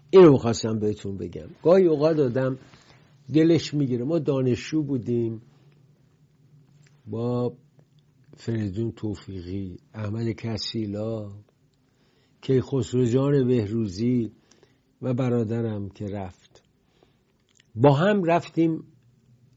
[0.09, 1.47] اینو می‌خواستم بهتون بگم.
[1.63, 2.57] گاهی اوقات آدم
[3.34, 4.03] دلش می‌گیره.
[4.05, 5.41] ما دانشجو بودیم.
[7.07, 7.53] با
[8.38, 11.32] فریدون توفیقی احمد کسیلا
[12.41, 14.32] که خسرو جان بهروزی
[15.03, 16.63] و برادرم که رفت.
[17.75, 18.83] با هم رفتیم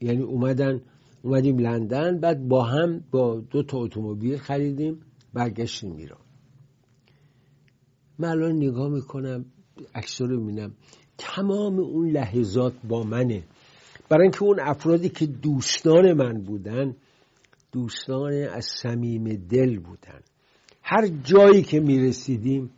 [0.01, 0.81] یعنی اومدن
[1.21, 4.99] اومدیم لندن بعد با هم با دو تا اتومبیل خریدیم
[5.33, 6.19] برگشتیم ایران.
[8.19, 9.45] من الان نگاه می‌کنم
[9.95, 10.75] عکس رو می‌بینم.
[11.17, 13.43] تمام اون لحظات با منه.
[14.09, 16.95] برای اینکه اون افرادی که دوستان من بودن
[17.71, 20.21] دوستان از صمیم دل بودن.
[20.83, 22.71] هر جایی که می‌رسیدیم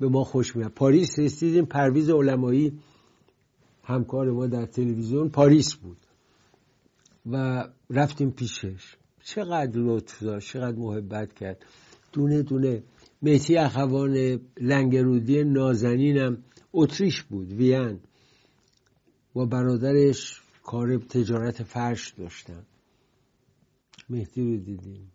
[0.00, 0.70] به ما خوش میاد.
[0.70, 2.78] پاریس رسیدیم پرویز علمایی
[3.82, 5.98] همکار ما در تلویزیون پاریس بود
[7.26, 8.96] و رفتیم پیشش.
[9.24, 11.64] چقدر لطف داشت چقدر محبت کرد.
[12.12, 12.82] دونه دونه
[13.22, 18.00] مهتی اخوان لنگرودی نازنینم اتریش بود وین.
[19.36, 22.66] و برادرش کار تجارت فرش داشتن.
[24.08, 25.13] مهدی رو دیدیم.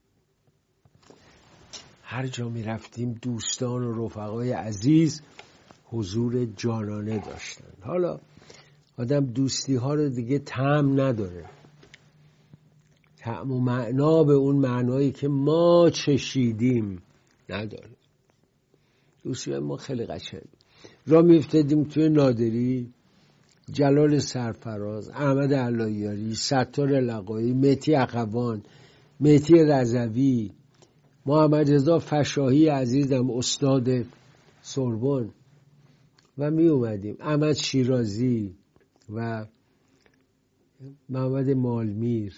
[2.12, 5.22] هر جا می رفتیم دوستان و رفقای عزیز
[5.86, 7.74] حضور جانانه داشتن.
[7.82, 8.20] حالا
[8.98, 11.46] آدم دوستی ها رو دیگه تم نداره.
[13.18, 17.02] تعم و معنا به اون معنایی که ما چشیدیم
[17.50, 17.90] نداره.
[19.24, 20.48] دوستی ما خیلی قشنگ.
[21.08, 22.94] را میفتدیم توی نادری
[23.72, 28.64] جلال سرفراز احمد علایاری ستار لقایی متی اخوان
[29.20, 30.52] متی رضوی
[31.30, 34.06] محمد رضا فشاهی عزیزم استاد
[34.62, 35.30] سربن
[36.38, 37.18] و می اومدیم.
[37.20, 38.56] احمد شیرازی
[39.14, 39.46] و
[41.10, 42.34] محمد مالمیر.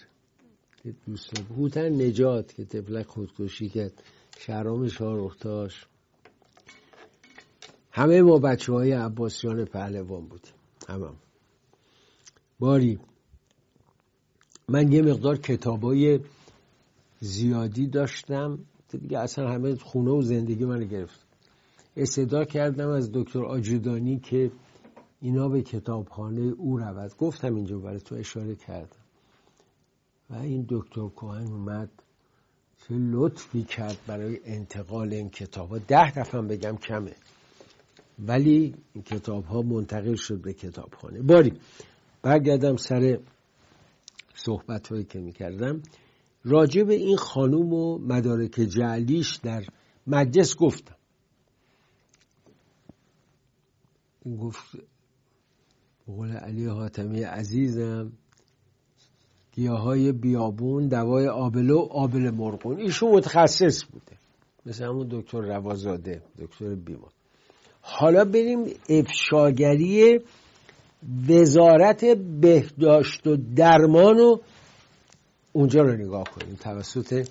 [0.83, 4.03] که دوستان هوتن نجات که تفلک خودکشی کرد.
[4.37, 5.85] شهرام شارختاش
[7.91, 10.53] همه ما بچه های عباسیان پهلوان بودیم.
[10.87, 11.07] همه
[12.59, 12.99] باری.
[14.69, 16.19] من یه مقدار کتابای
[17.19, 18.59] زیادی داشتم.
[18.97, 21.19] دیگه اصلا همه خونه و زندگی من گرفت.
[21.97, 24.51] استدا کردم از دکتر آجودانی که
[25.21, 27.17] اینا به کتابخانه او رود.
[27.17, 29.01] گفتم اینجا برای تو اشاره کردم.
[30.29, 31.89] و این دکتر کوهن اومد.
[32.87, 37.15] چه لطفی کرد برای انتقال این کتاب ها ده دفعه بگم کمه.
[38.19, 41.21] ولی این کتاب ها منتقل شد به کتابخانه.
[41.21, 41.53] باری
[42.21, 43.19] برگردم سر
[44.35, 45.81] صحبت هایی که می‌کردم.
[46.43, 49.63] راجع به این خانوم و مدارک جعلیش در
[50.07, 50.95] مجلس گفتم.
[54.39, 54.77] گفت
[56.07, 58.11] قول علی حاتمی عزیزم
[59.51, 62.79] گیاهای بیابون دوای آبلو آبل مرغون.
[62.79, 64.17] ایشون متخصص بوده.
[64.65, 67.11] مثل همون دکتر روازاده دکتر بیمار.
[67.81, 70.19] حالا بریم افشاگری
[71.29, 72.05] وزارت
[72.41, 74.37] بهداشت و درمان و
[75.53, 76.55] اونجا رو نگاه کنیم.
[76.63, 77.29] توسط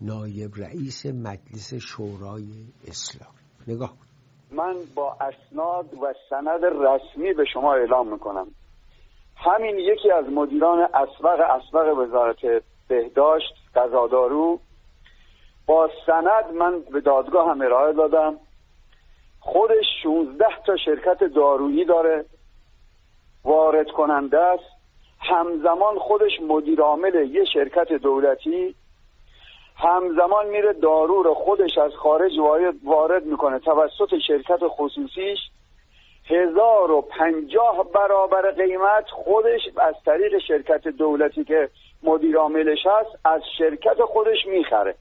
[0.00, 2.44] نایب رئیس مجلس شورای
[2.88, 3.34] اسلام.
[3.68, 3.92] نگاه
[4.50, 8.46] من با اسناد و سند رسمی به شما اعلام می‌کنم.
[9.36, 14.60] همین یکی از مدیران اسبق اسبق وزارت بهداشت قضادارو
[15.66, 18.36] با سند من به دادگاه هم ارائه دادم.
[19.40, 22.24] خودش 16 تا شرکت دارویی داره.
[23.44, 24.75] وارد کننده است.
[25.28, 28.74] همزمان خودش مدیر عامل یه شرکت دولتی
[29.76, 32.32] همزمان میره دارو رو خودش از خارج
[32.84, 33.58] وارد می‌کنه.
[33.58, 35.38] توسط شرکت خصوصیش
[36.28, 41.70] هزار و پنجاه برابر قیمت خودش از طریق شرکت دولتی که
[42.02, 44.94] مدیر عاملش هست از شرکت خودش می‌خره.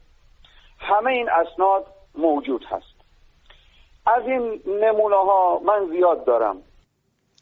[0.80, 1.86] همه این اسناد
[2.18, 2.96] موجود هست.
[4.06, 6.58] از این نمونه ها من زیاد دارم.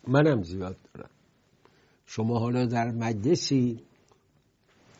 [0.08, 1.10] منم زیاد دارم.
[2.16, 3.80] شما حالا در مجلسی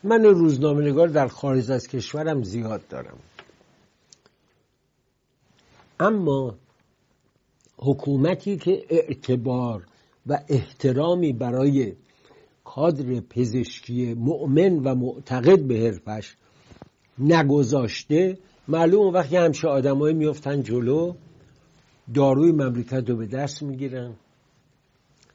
[0.04, 3.18] من روزنامه نگار در خارج از کشورم زیاد دارم.
[6.00, 6.54] اما
[7.76, 9.86] حکومتی که اعتبار
[10.26, 11.92] و احترامی برای
[12.64, 16.36] کادر پزشکی مؤمن و معتقد به حرفش
[17.18, 18.38] نگذاشته
[18.68, 21.14] معلوم وقتی همشه آدمایی میفتن جلو
[22.14, 24.14] داروی مملکت رو به دست می‌گیرن.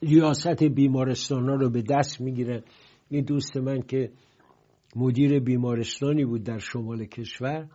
[0.02, 2.64] ریاست بیمارستان ها رو به دست می‌گیرن
[3.10, 4.12] این دوست من که
[4.95, 7.70] مدیر بیمارستانی بود در شمال کشور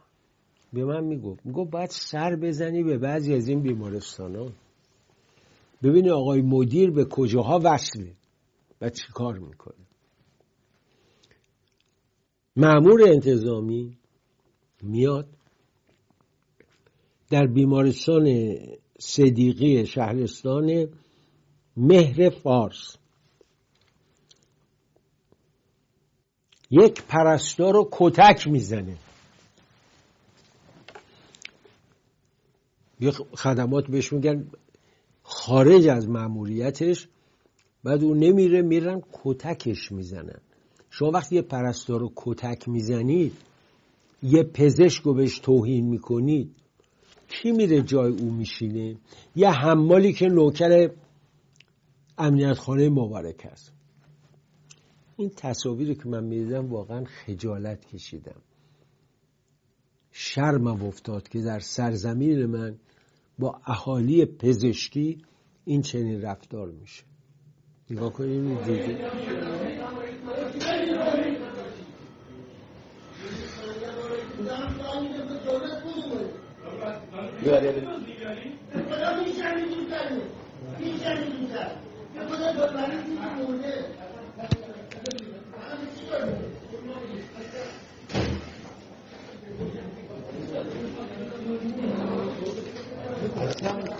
[0.73, 4.53] به من می‌گفت می‌گفت باید سر بزنی به بعضی از این بیمارستان ها
[5.83, 8.13] ببینی آقای مدیر به کجاها وصله
[8.81, 9.85] و چی کار می‌کنه.
[12.57, 13.97] معمور انتظامی
[14.83, 15.29] میاد
[17.31, 18.55] در بیمارستان
[18.99, 20.89] صدیقی شهرستان
[21.77, 22.97] مهر فارس.
[26.71, 28.97] یک پرستار رو کتک می‌زنه.
[33.01, 34.47] یه خدمات بهش میگن
[35.23, 37.09] خارج از معمولیتش
[37.85, 40.39] بعد اون نمیره میرن کتکش می‌زنن.
[40.91, 43.33] شما وقتی یه پرستار رو کتک می‌زنید
[44.23, 46.55] یه پزشک رو بهش توهین می‌کنید
[47.29, 48.97] کی میره جای او میشینه؟
[49.37, 50.91] یه حمالی که نوکر
[52.19, 53.73] امنیت خانه مبارک است
[55.17, 58.41] این تصاویری که من می‌دیدم واقعا خجالت کشیدم.
[60.13, 62.79] شرمم افتاد که در سرزمین من
[63.39, 65.19] با اهالی پزشکی
[65.65, 67.05] این چنین رفتار میشه.
[67.91, 69.11] نگاه کنیم دیگه.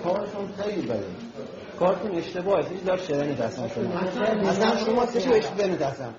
[0.05, 1.05] کارتون خیلی بده.
[1.79, 3.99] کارتون اشتباهه هیچ دار شدن دستم شما.
[4.51, 6.15] اصلا شما چه بهش بدن دستم؟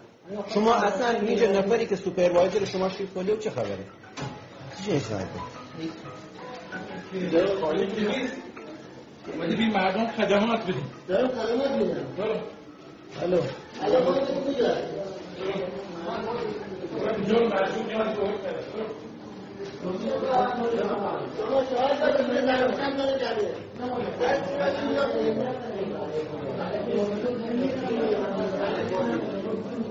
[0.48, 3.78] شما اصلا اینجا نفری که سوپروایزر شما شیف کنید چه خبره؟
[4.86, 5.26] چی اشتباهه
[9.34, 12.36] اومده بی مردم خدمات بدیم دارم خدمات میدم برو
[13.22, 13.42] الو
[13.84, 14.16] الو
[14.46, 14.76] کجا
[17.16, 17.86] اینجا مردم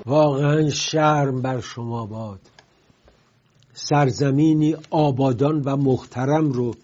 [0.07, 2.41] واقعا شرم بر شما باد
[3.73, 6.75] سرزمینی آبادان و محترم رو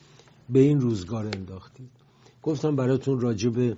[0.48, 1.99] به این روزگار انداختید
[2.42, 3.76] گفتم براتون راجع به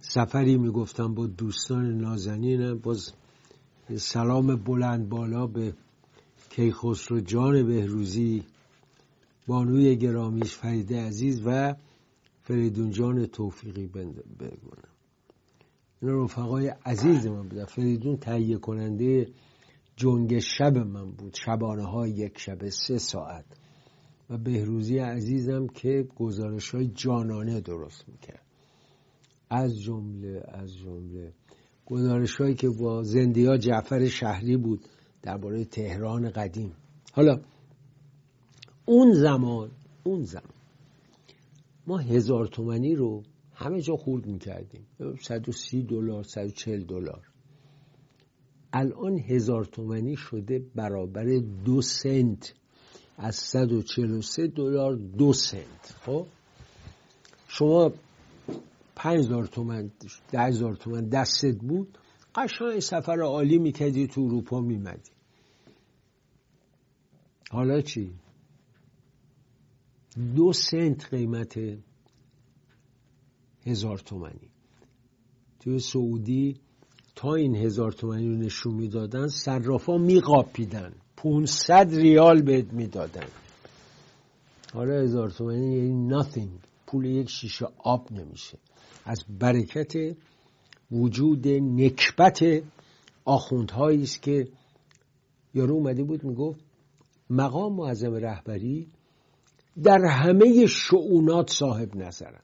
[0.00, 3.12] سفری می‌گفتم با دوستان نازنینم باز
[3.96, 5.74] سلام بلند بالا به
[6.50, 8.44] کیخسرو جان بهروزی
[9.46, 11.74] بانوی گرامیش فرید عزیز و
[12.42, 14.88] فریدون جان توفیقی بگونم.
[16.02, 17.64] اینا رفقای عزیز من بودن.
[17.64, 19.28] فریدون تهیه کننده
[19.96, 21.36] جنگ شب من بود.
[21.44, 23.44] شبانه های یک شب سه ساعت.
[24.30, 28.46] و بهروزی عزیزم که گزارش های جانانه درست می‌کرد.
[29.50, 31.32] از جمله از جمله
[31.86, 34.80] گزارش هایی که با زندیا جعفر شهری بود
[35.22, 36.72] درباره تهران قدیم.
[37.12, 37.40] حالا
[38.86, 39.70] اون زمان
[40.04, 40.58] اون زمان
[41.86, 43.22] ما هزار تومنی رو
[43.54, 44.86] همه جا خورد می‌کردیم.
[45.20, 47.28] 130 دلار 140 دلار.
[48.72, 51.24] الان هزار تومنی شده برابر
[51.64, 52.54] دو سنت.
[53.18, 55.94] از 143 دلار دو سنت.
[56.00, 56.26] خب؟
[57.48, 57.92] شما
[58.96, 59.90] 5000 تومن
[60.32, 61.98] 10000 تومن دستت بود.
[62.34, 65.10] قشنگ سفر عالی می‌کردی تو اروپا میمدی.
[67.50, 68.10] حالا چی؟
[70.36, 71.58] دو سنت قیمت
[73.66, 74.50] هزار تومنی
[75.60, 76.56] توی سعودی
[77.14, 80.92] تا این هزار تومنی رو نشون می‌دادن صرافا میقاپیدن.
[81.22, 83.26] 500 ریال بهت می‌دادن.
[84.74, 86.66] حالا هزار تومنی یعنی nothing.
[86.86, 88.58] پول یک شیشه آب نمیشه.
[89.04, 90.16] از برکت
[90.92, 92.62] وجود نکبت
[93.24, 94.48] آخوندهایی است که
[95.54, 96.60] یارو اومده بود می‌گفت
[97.30, 98.88] مقام معظم رهبری
[99.82, 102.40] در همه شعونات صاحب نظرن.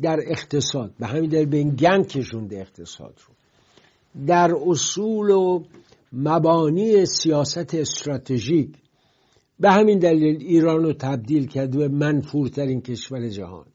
[0.00, 3.34] در اقتصاد به همین دلیل به این گنگ کشونده اقتصاد رو.
[4.26, 5.64] در اصول و
[6.12, 8.76] مبانی سیاست استراتژیک.
[9.60, 13.66] به همین دلیل ایران رو تبدیل کرد به منفورترین کشور جهان.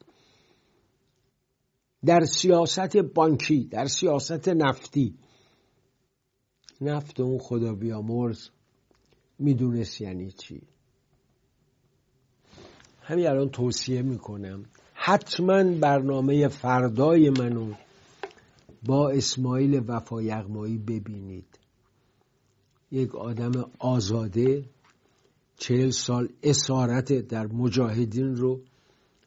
[2.06, 5.16] در سیاست بانکی در سیاست نفتی.
[6.82, 8.50] نفت اون خدا بیامرز
[9.40, 10.62] می‌دونست یعنی چی.
[13.02, 14.66] همین الان توصیه می‌کنم.
[14.94, 17.74] حتما برنامه فردای منو
[18.86, 21.57] با اسماعیل وفا یغمایی ببینید.
[22.92, 24.66] یک آدم آزاده
[25.58, 28.62] چهل سال اسارت در مجاهدین رو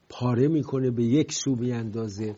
[0.09, 2.37] پاره می‌کنه به یک سو بیاندازه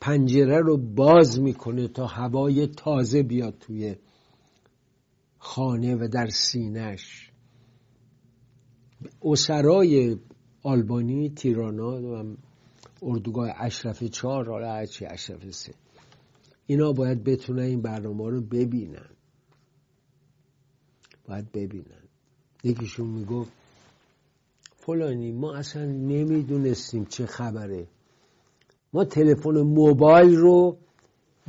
[0.00, 3.96] پنجره رو باز می‌کنه تا هوای تازه بیاد توی
[5.38, 7.30] خانه و در سینش
[9.22, 10.16] اسرای
[10.62, 12.36] آلبانی تیرانا و
[13.02, 15.72] اردوگاه اشرف چهار حالا هرچی اشرف سه.
[16.66, 19.15] اینا باید بتونن این برنامه رو ببینن.
[21.28, 22.02] باید ببینن.
[22.64, 23.52] یکیشون می‌گفت
[24.76, 27.86] فلانی ما اصلا نمی‌دونستیم چه خبره.
[28.92, 30.76] ما تلفن موبایل رو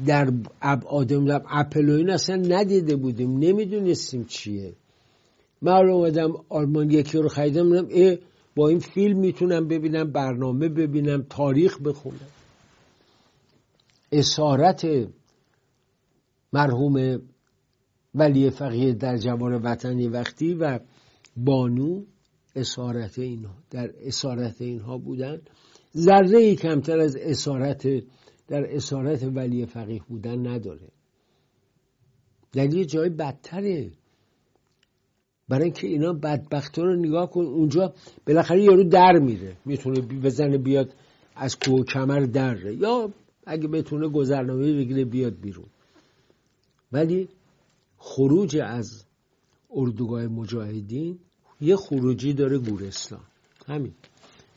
[0.06, 1.14] در ابعاد
[1.50, 3.38] اپل و این اصلا ندیده بودیم.
[3.38, 4.74] نمی‌دونستیم چیه.
[5.62, 8.20] من اومدم آلمان یکی رو خریدم ای
[8.56, 12.28] با این فیلم می‌تونم ببینم برنامه ببینم تاریخ بخونم.
[14.12, 14.88] اسارت
[16.54, 17.22] مرحوم
[18.16, 20.80] ولی فقیه در جوار وطنی وقتی و
[21.38, 22.04] بانو
[22.56, 25.42] اسارت اینها در اسارت اینها بودن.
[25.98, 27.88] ذره ای کمتر از اسارت
[28.48, 30.88] در اسارت ولی فقیه بودن نداره.
[32.52, 33.92] در یه جای بدتره.
[35.50, 37.94] برای اینکه اینا بدبختا رو نگاه کن اونجا
[38.28, 39.58] بالاخره یارو در میره.
[39.66, 40.94] می‌تونه بزنه بیاد
[41.36, 43.14] از کوه کمر دره یا
[43.46, 45.66] اگه بتونه گذرنامه بگیره بیاد بیرون.
[46.92, 47.30] ولی
[47.98, 49.06] خروج از
[49.70, 51.20] اردوگاه مجاهدین
[51.62, 53.24] یه خروجی داره گورستان.
[53.68, 53.94] همین.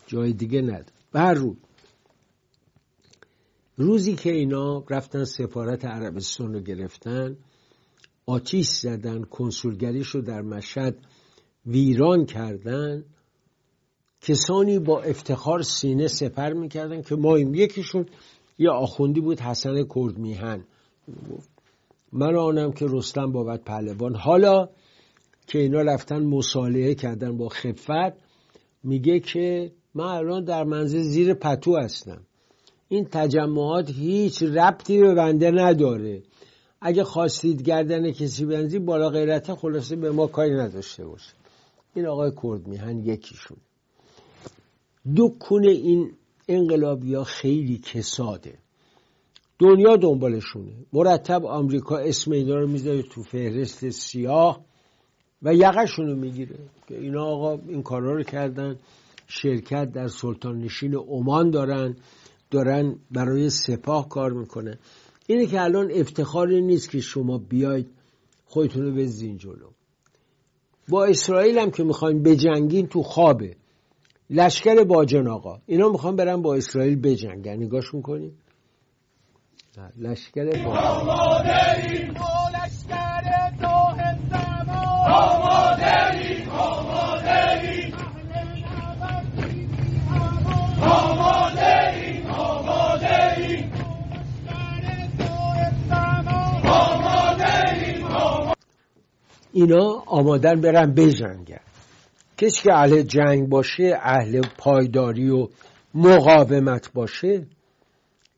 [0.06, 1.56] جای دیگه به هر رو.
[3.76, 7.36] روزی که اینا رفتن سفارت عربستان رو گرفتن
[8.26, 10.96] آتیش زدن کنسولگریش رو در مشهد
[11.66, 13.04] ویران کردن
[14.20, 18.06] کسانی با افتخار سینه سپر می‌کردن که ما این یکیشون
[18.58, 20.64] یه آخوندی بود حسن کرد میهن
[22.12, 24.14] من آنم که رستم بابد پهلوان.
[24.14, 24.68] حالا
[25.46, 28.12] که اینا رفتن مصالحه کردن با خفت
[28.82, 32.20] میگه که من الان در منزل زیر پتو هستم.
[32.88, 36.22] این تجمعات هیچ ربطی به بنده نداره.
[36.80, 41.32] اگه خواستید گردن کسی بنزی بالا غیرت خلاصه به ما کاری نداشته باشه.
[41.94, 43.56] این آقای کرد میهن یکیشون.
[45.14, 46.12] دو کنه این
[46.48, 48.58] انقلابی ها خیلی کساده.
[49.60, 50.72] دنیا دنبالشونه.
[50.92, 54.60] مرتب آمریکا اسم اینا رو می‌ذاره تو فهرست سیاه
[55.42, 56.58] و یقشون رو می‌گیره
[56.88, 58.76] که اینا آقا این کارا رو کردن.
[59.26, 61.96] شرکت در سلطان نشین عمان دارن
[62.50, 64.78] دارن برای سپاه کار می‌کنن.
[65.26, 67.86] اینه که الان افتخاری نیست که شما بیاید
[68.46, 69.70] خودتون رو بزین جلو.
[70.88, 73.56] با اسرائیل هم که می‌خوایم بجنگین تو خوابه.
[74.30, 75.58] لشکر باجن آقا.
[75.66, 77.56] اینا می‌خوان برن با اسرائیل بجنگن.
[77.62, 78.32] نگاش می‌کنیم
[79.96, 82.10] لشکر باجن
[99.52, 101.60] اینا آمادن برن بجنگن.
[102.38, 105.48] کسی که اهل جنگ باشه اهل پایداری و
[105.94, 107.46] مقاومت باشه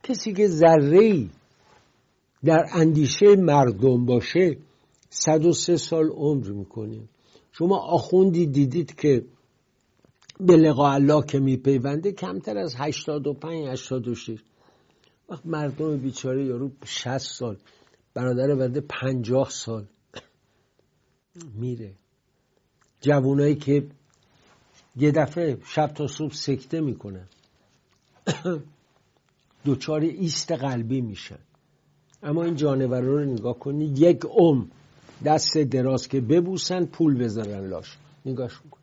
[0.03, 1.29] کسی که ذره
[2.45, 4.57] در اندیشه مردم باشه
[5.11, 7.01] صد و سه سال عمر می‌کنه.
[7.53, 9.25] شما آخوندی دیدید که
[10.41, 14.39] به لقاء الله که میپیونده کمتر از 85 86
[15.29, 17.57] وقت مردم بیچاره یارو 60 سال
[18.15, 19.87] برادر بنده 50 سال
[21.61, 21.93] میره.
[23.01, 23.87] جوانایی که
[24.97, 27.29] یه دفعه شب تا صبح سکته می‌کنن.
[29.65, 31.39] دوچار ایست قلبی میشن
[32.23, 34.71] اما این جانور رو نگاه کنید یک ام
[35.25, 37.99] دست دراز که ببوسن پول بذارن لاش.
[38.27, 38.82] نگاش کن.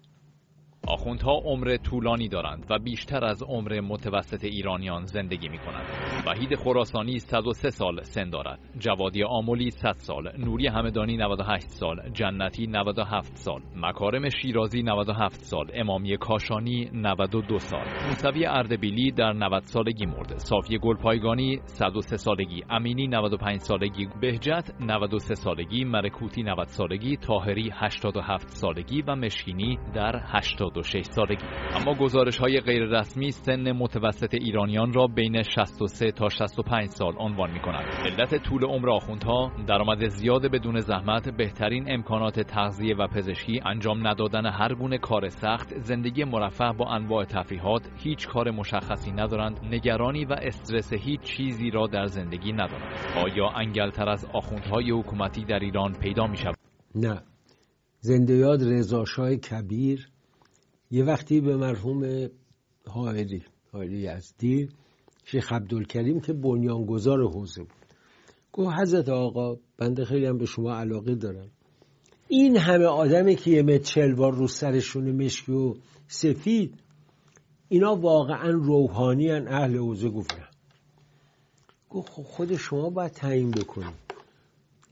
[0.90, 5.86] آخوندها عمر طولانی دارند و بیشتر از عمر متوسط ایرانیان زندگی می کنند.
[6.28, 8.60] وحید خراسانی 103 سال سن دارد.
[8.80, 10.32] جوادی آمولی 100 سال.
[10.38, 12.10] نوری همدانی 98 سال.
[12.14, 13.62] جنتی 97 سال.
[13.76, 15.72] مکارم شیرازی 97 سال.
[15.74, 17.86] امامی کاشانی 92 سال.
[18.08, 20.38] موسوی اردبیلی در 90 سالگی مرد.
[20.38, 22.64] صافی گلپایگانی 103 سالگی.
[22.70, 24.08] امینی 95 سالگی.
[24.22, 25.84] بهجت 93 سالگی.
[25.84, 27.18] مرکوتی 90 سالگی.
[27.18, 33.72] تاهری 87 سالگی و مشکینی در 80 66 سالگی اما گزارش های غیر رسمی سن
[33.72, 39.52] متوسط ایرانیان را بین 63 تا 65 سال عنوان می کند علت طول عمر آخوندها
[39.68, 45.80] درآمد زیاد بدون زحمت بهترین امکانات تغذیه و پزشکی انجام ندادن هر گونه کار سخت
[45.80, 51.88] زندگی مرفه با انواع تفریحات هیچ کار مشخصی ندارند نگرانی و استرس هیچ چیزی را
[51.88, 52.96] در زندگی ندارند.
[53.26, 56.56] آیا انگلتر از آخوندهای حکومتی در ایران پیدا می شود؟
[56.96, 57.22] نه.
[58.00, 60.10] زنده یاد رضاشاه کبیر
[60.92, 62.30] یه وقتی به مرحوم
[62.88, 64.70] حائری حائری یزدی
[65.26, 67.86] شیخ عبدالکریم که بنیانگذار حوزه بود
[68.54, 71.52] گفت حضرت آقا بنده خیلی هم به شما علاقه دارم.
[72.28, 75.76] این همه آدمی که یه متر بار رو سرشون مشکی و
[76.08, 76.74] سفید
[77.70, 80.48] اینا واقعا روحانی هن اهل حوزه گفتن.
[81.90, 83.94] گفت خب خود شما باید تعیین بکنید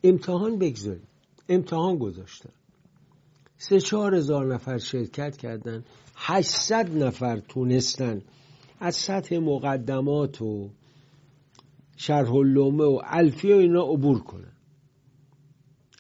[0.04, 1.08] امتحان بگذارید
[1.50, 2.50] امتحان گذاشتن.
[3.58, 5.84] سه چهار هزار نفر شرکت کردن.
[6.16, 8.22] 800 نفر تونستن.
[8.80, 10.70] از سطح مقدمات و
[11.98, 14.52] شرح اللومه و الفی و اینا عبور کنن.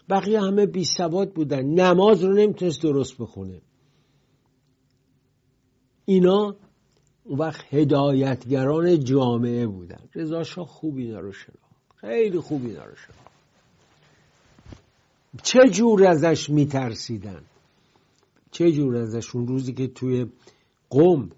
[0.10, 1.66] بقیه همه بی سواد بودن.
[1.66, 3.62] نماز رو نمی‌تونست درست بخونه.
[6.06, 6.56] اینا
[7.24, 10.10] اون وقت هدایتگران جامعه بودن.
[10.16, 11.76] رضا خوب اینا رو شناخت.
[11.96, 13.27] خیلی خوب اینا رو شناخت.
[15.44, 17.42] چه جور ازش میترسیدن؟
[18.52, 20.26] چه جور ازش؟ اون روزی که توی
[20.90, 21.30] قوم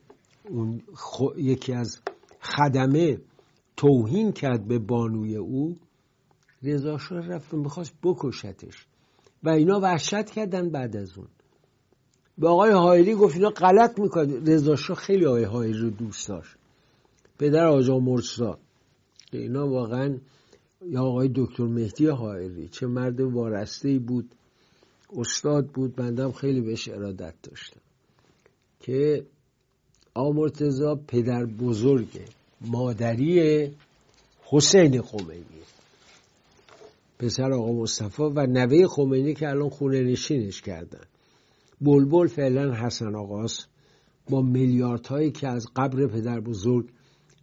[0.49, 0.81] اون
[1.37, 1.99] یکی از
[2.41, 3.17] خدمه
[3.77, 5.75] توهین کرد به بانوی او
[6.63, 8.85] رضا شاه رفت و می‌خواست بکشتش.
[9.43, 11.27] و اینا وحشت کردن بعد از اون.
[12.37, 16.55] به آقای هایلی گفت اینا غلط می‌کنه رضا شاه خیلی آقای هایلی رو دوست داشت.
[17.39, 18.59] پدر آجا مرسا.
[19.31, 20.17] اینا واقعا
[20.85, 24.31] یا آقای دکتر مهدی حائری چه مرد وارسته بود
[25.17, 27.81] استاد بود بندم خیلی بهش ارادت داشتم
[28.79, 29.25] که
[30.13, 32.07] آقا مرتزا پدر بزرگ
[32.61, 33.69] مادری
[34.43, 35.43] حسین خمینی.
[37.19, 41.03] پسر آقا مصطفی و نوه خمینی که الان خونه نشینش کردن.
[41.81, 43.67] بلبل فعلا حسن آقاست.
[44.29, 46.89] با میلیاردهایی که از قبر پدر بزرگ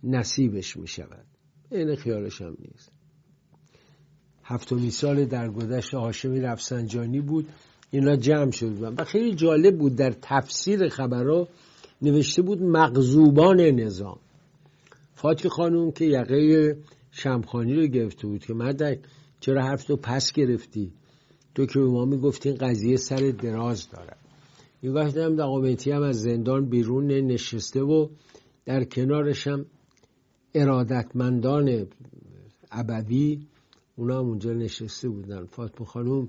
[0.05, 1.27] نصیبش می شود
[1.71, 2.96] این خیالش هم نیست.
[4.49, 7.49] هفتمین سال در گذشت هاشمی رفسنجانی بود.
[7.91, 11.49] اینا جمع شد بودن و خیلی جالب بود در تفسیر خبرها
[12.03, 14.19] نوشته بود مغزوبان نظام.
[15.15, 16.77] فاتی خانوم که یقه
[17.11, 18.99] شمخانی رو گرفته بود که مدک
[19.41, 20.93] چرا حرف تو پس گرفتی؟
[21.55, 24.17] تو که به ما می‌گفتی این قضیه سر دراز داره.
[24.83, 28.09] یه وقت هم دقامتی هم از زندان بیرون نشسته و
[28.65, 29.67] در کنارش هم
[30.55, 31.87] ارادتمندان
[32.73, 33.41] ابوی
[33.97, 35.47] اونا هم اونجا نشسته بودن.
[35.47, 36.29] فاطمه خانوم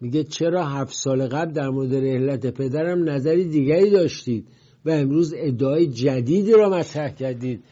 [0.00, 4.48] میگه چرا هفت سال قبل در مورد رحلت پدرم نظری دیگری داشتید
[4.84, 7.64] و امروز ادعای جدیدی را مطرح کردید؟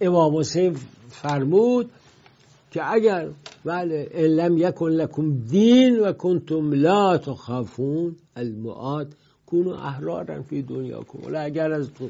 [0.00, 0.76] امام حسین
[1.08, 1.90] فرمود
[2.70, 3.30] که اگر
[3.64, 9.14] بله لم یکن لکم دین و کنتم لا تخافون المعاد
[9.46, 12.08] کونو احرارن فی دنیا کن اگر از تو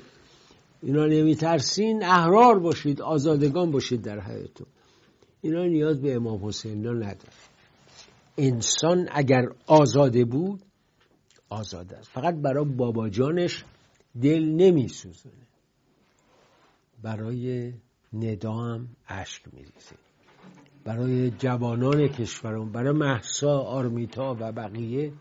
[0.83, 4.67] اینا نمیترسین احرار باشید آزادگان باشید در حیاتون.
[5.43, 7.33] اینا نیاز به امام حسین نداره
[8.39, 10.63] انسان اگر آزاده بود
[11.51, 12.11] آزاده است.
[12.11, 13.65] فقط برای بابا جانش
[14.23, 15.47] دل نمیسوزونه.
[17.03, 17.73] برای
[18.13, 19.97] ندام اشک میریزه.
[20.85, 25.13] برای جوانان کشورم برای محسا آرمیتا و بقیه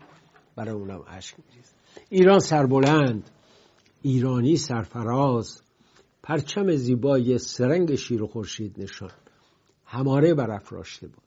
[0.56, 1.72] برای اونم اشک میریزه.
[2.10, 3.30] ایران سربلند
[4.02, 5.62] ایرانی سرفراز
[6.22, 9.10] پرچم زیبای سرنگ شیر و خورشید نشان.
[9.92, 11.24] هماره برافراشته بود.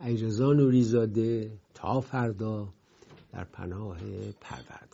[0.00, 2.68] ایرزا نوریزاده تا فردا
[3.32, 3.98] در پناه
[4.40, 4.93] پروردگار.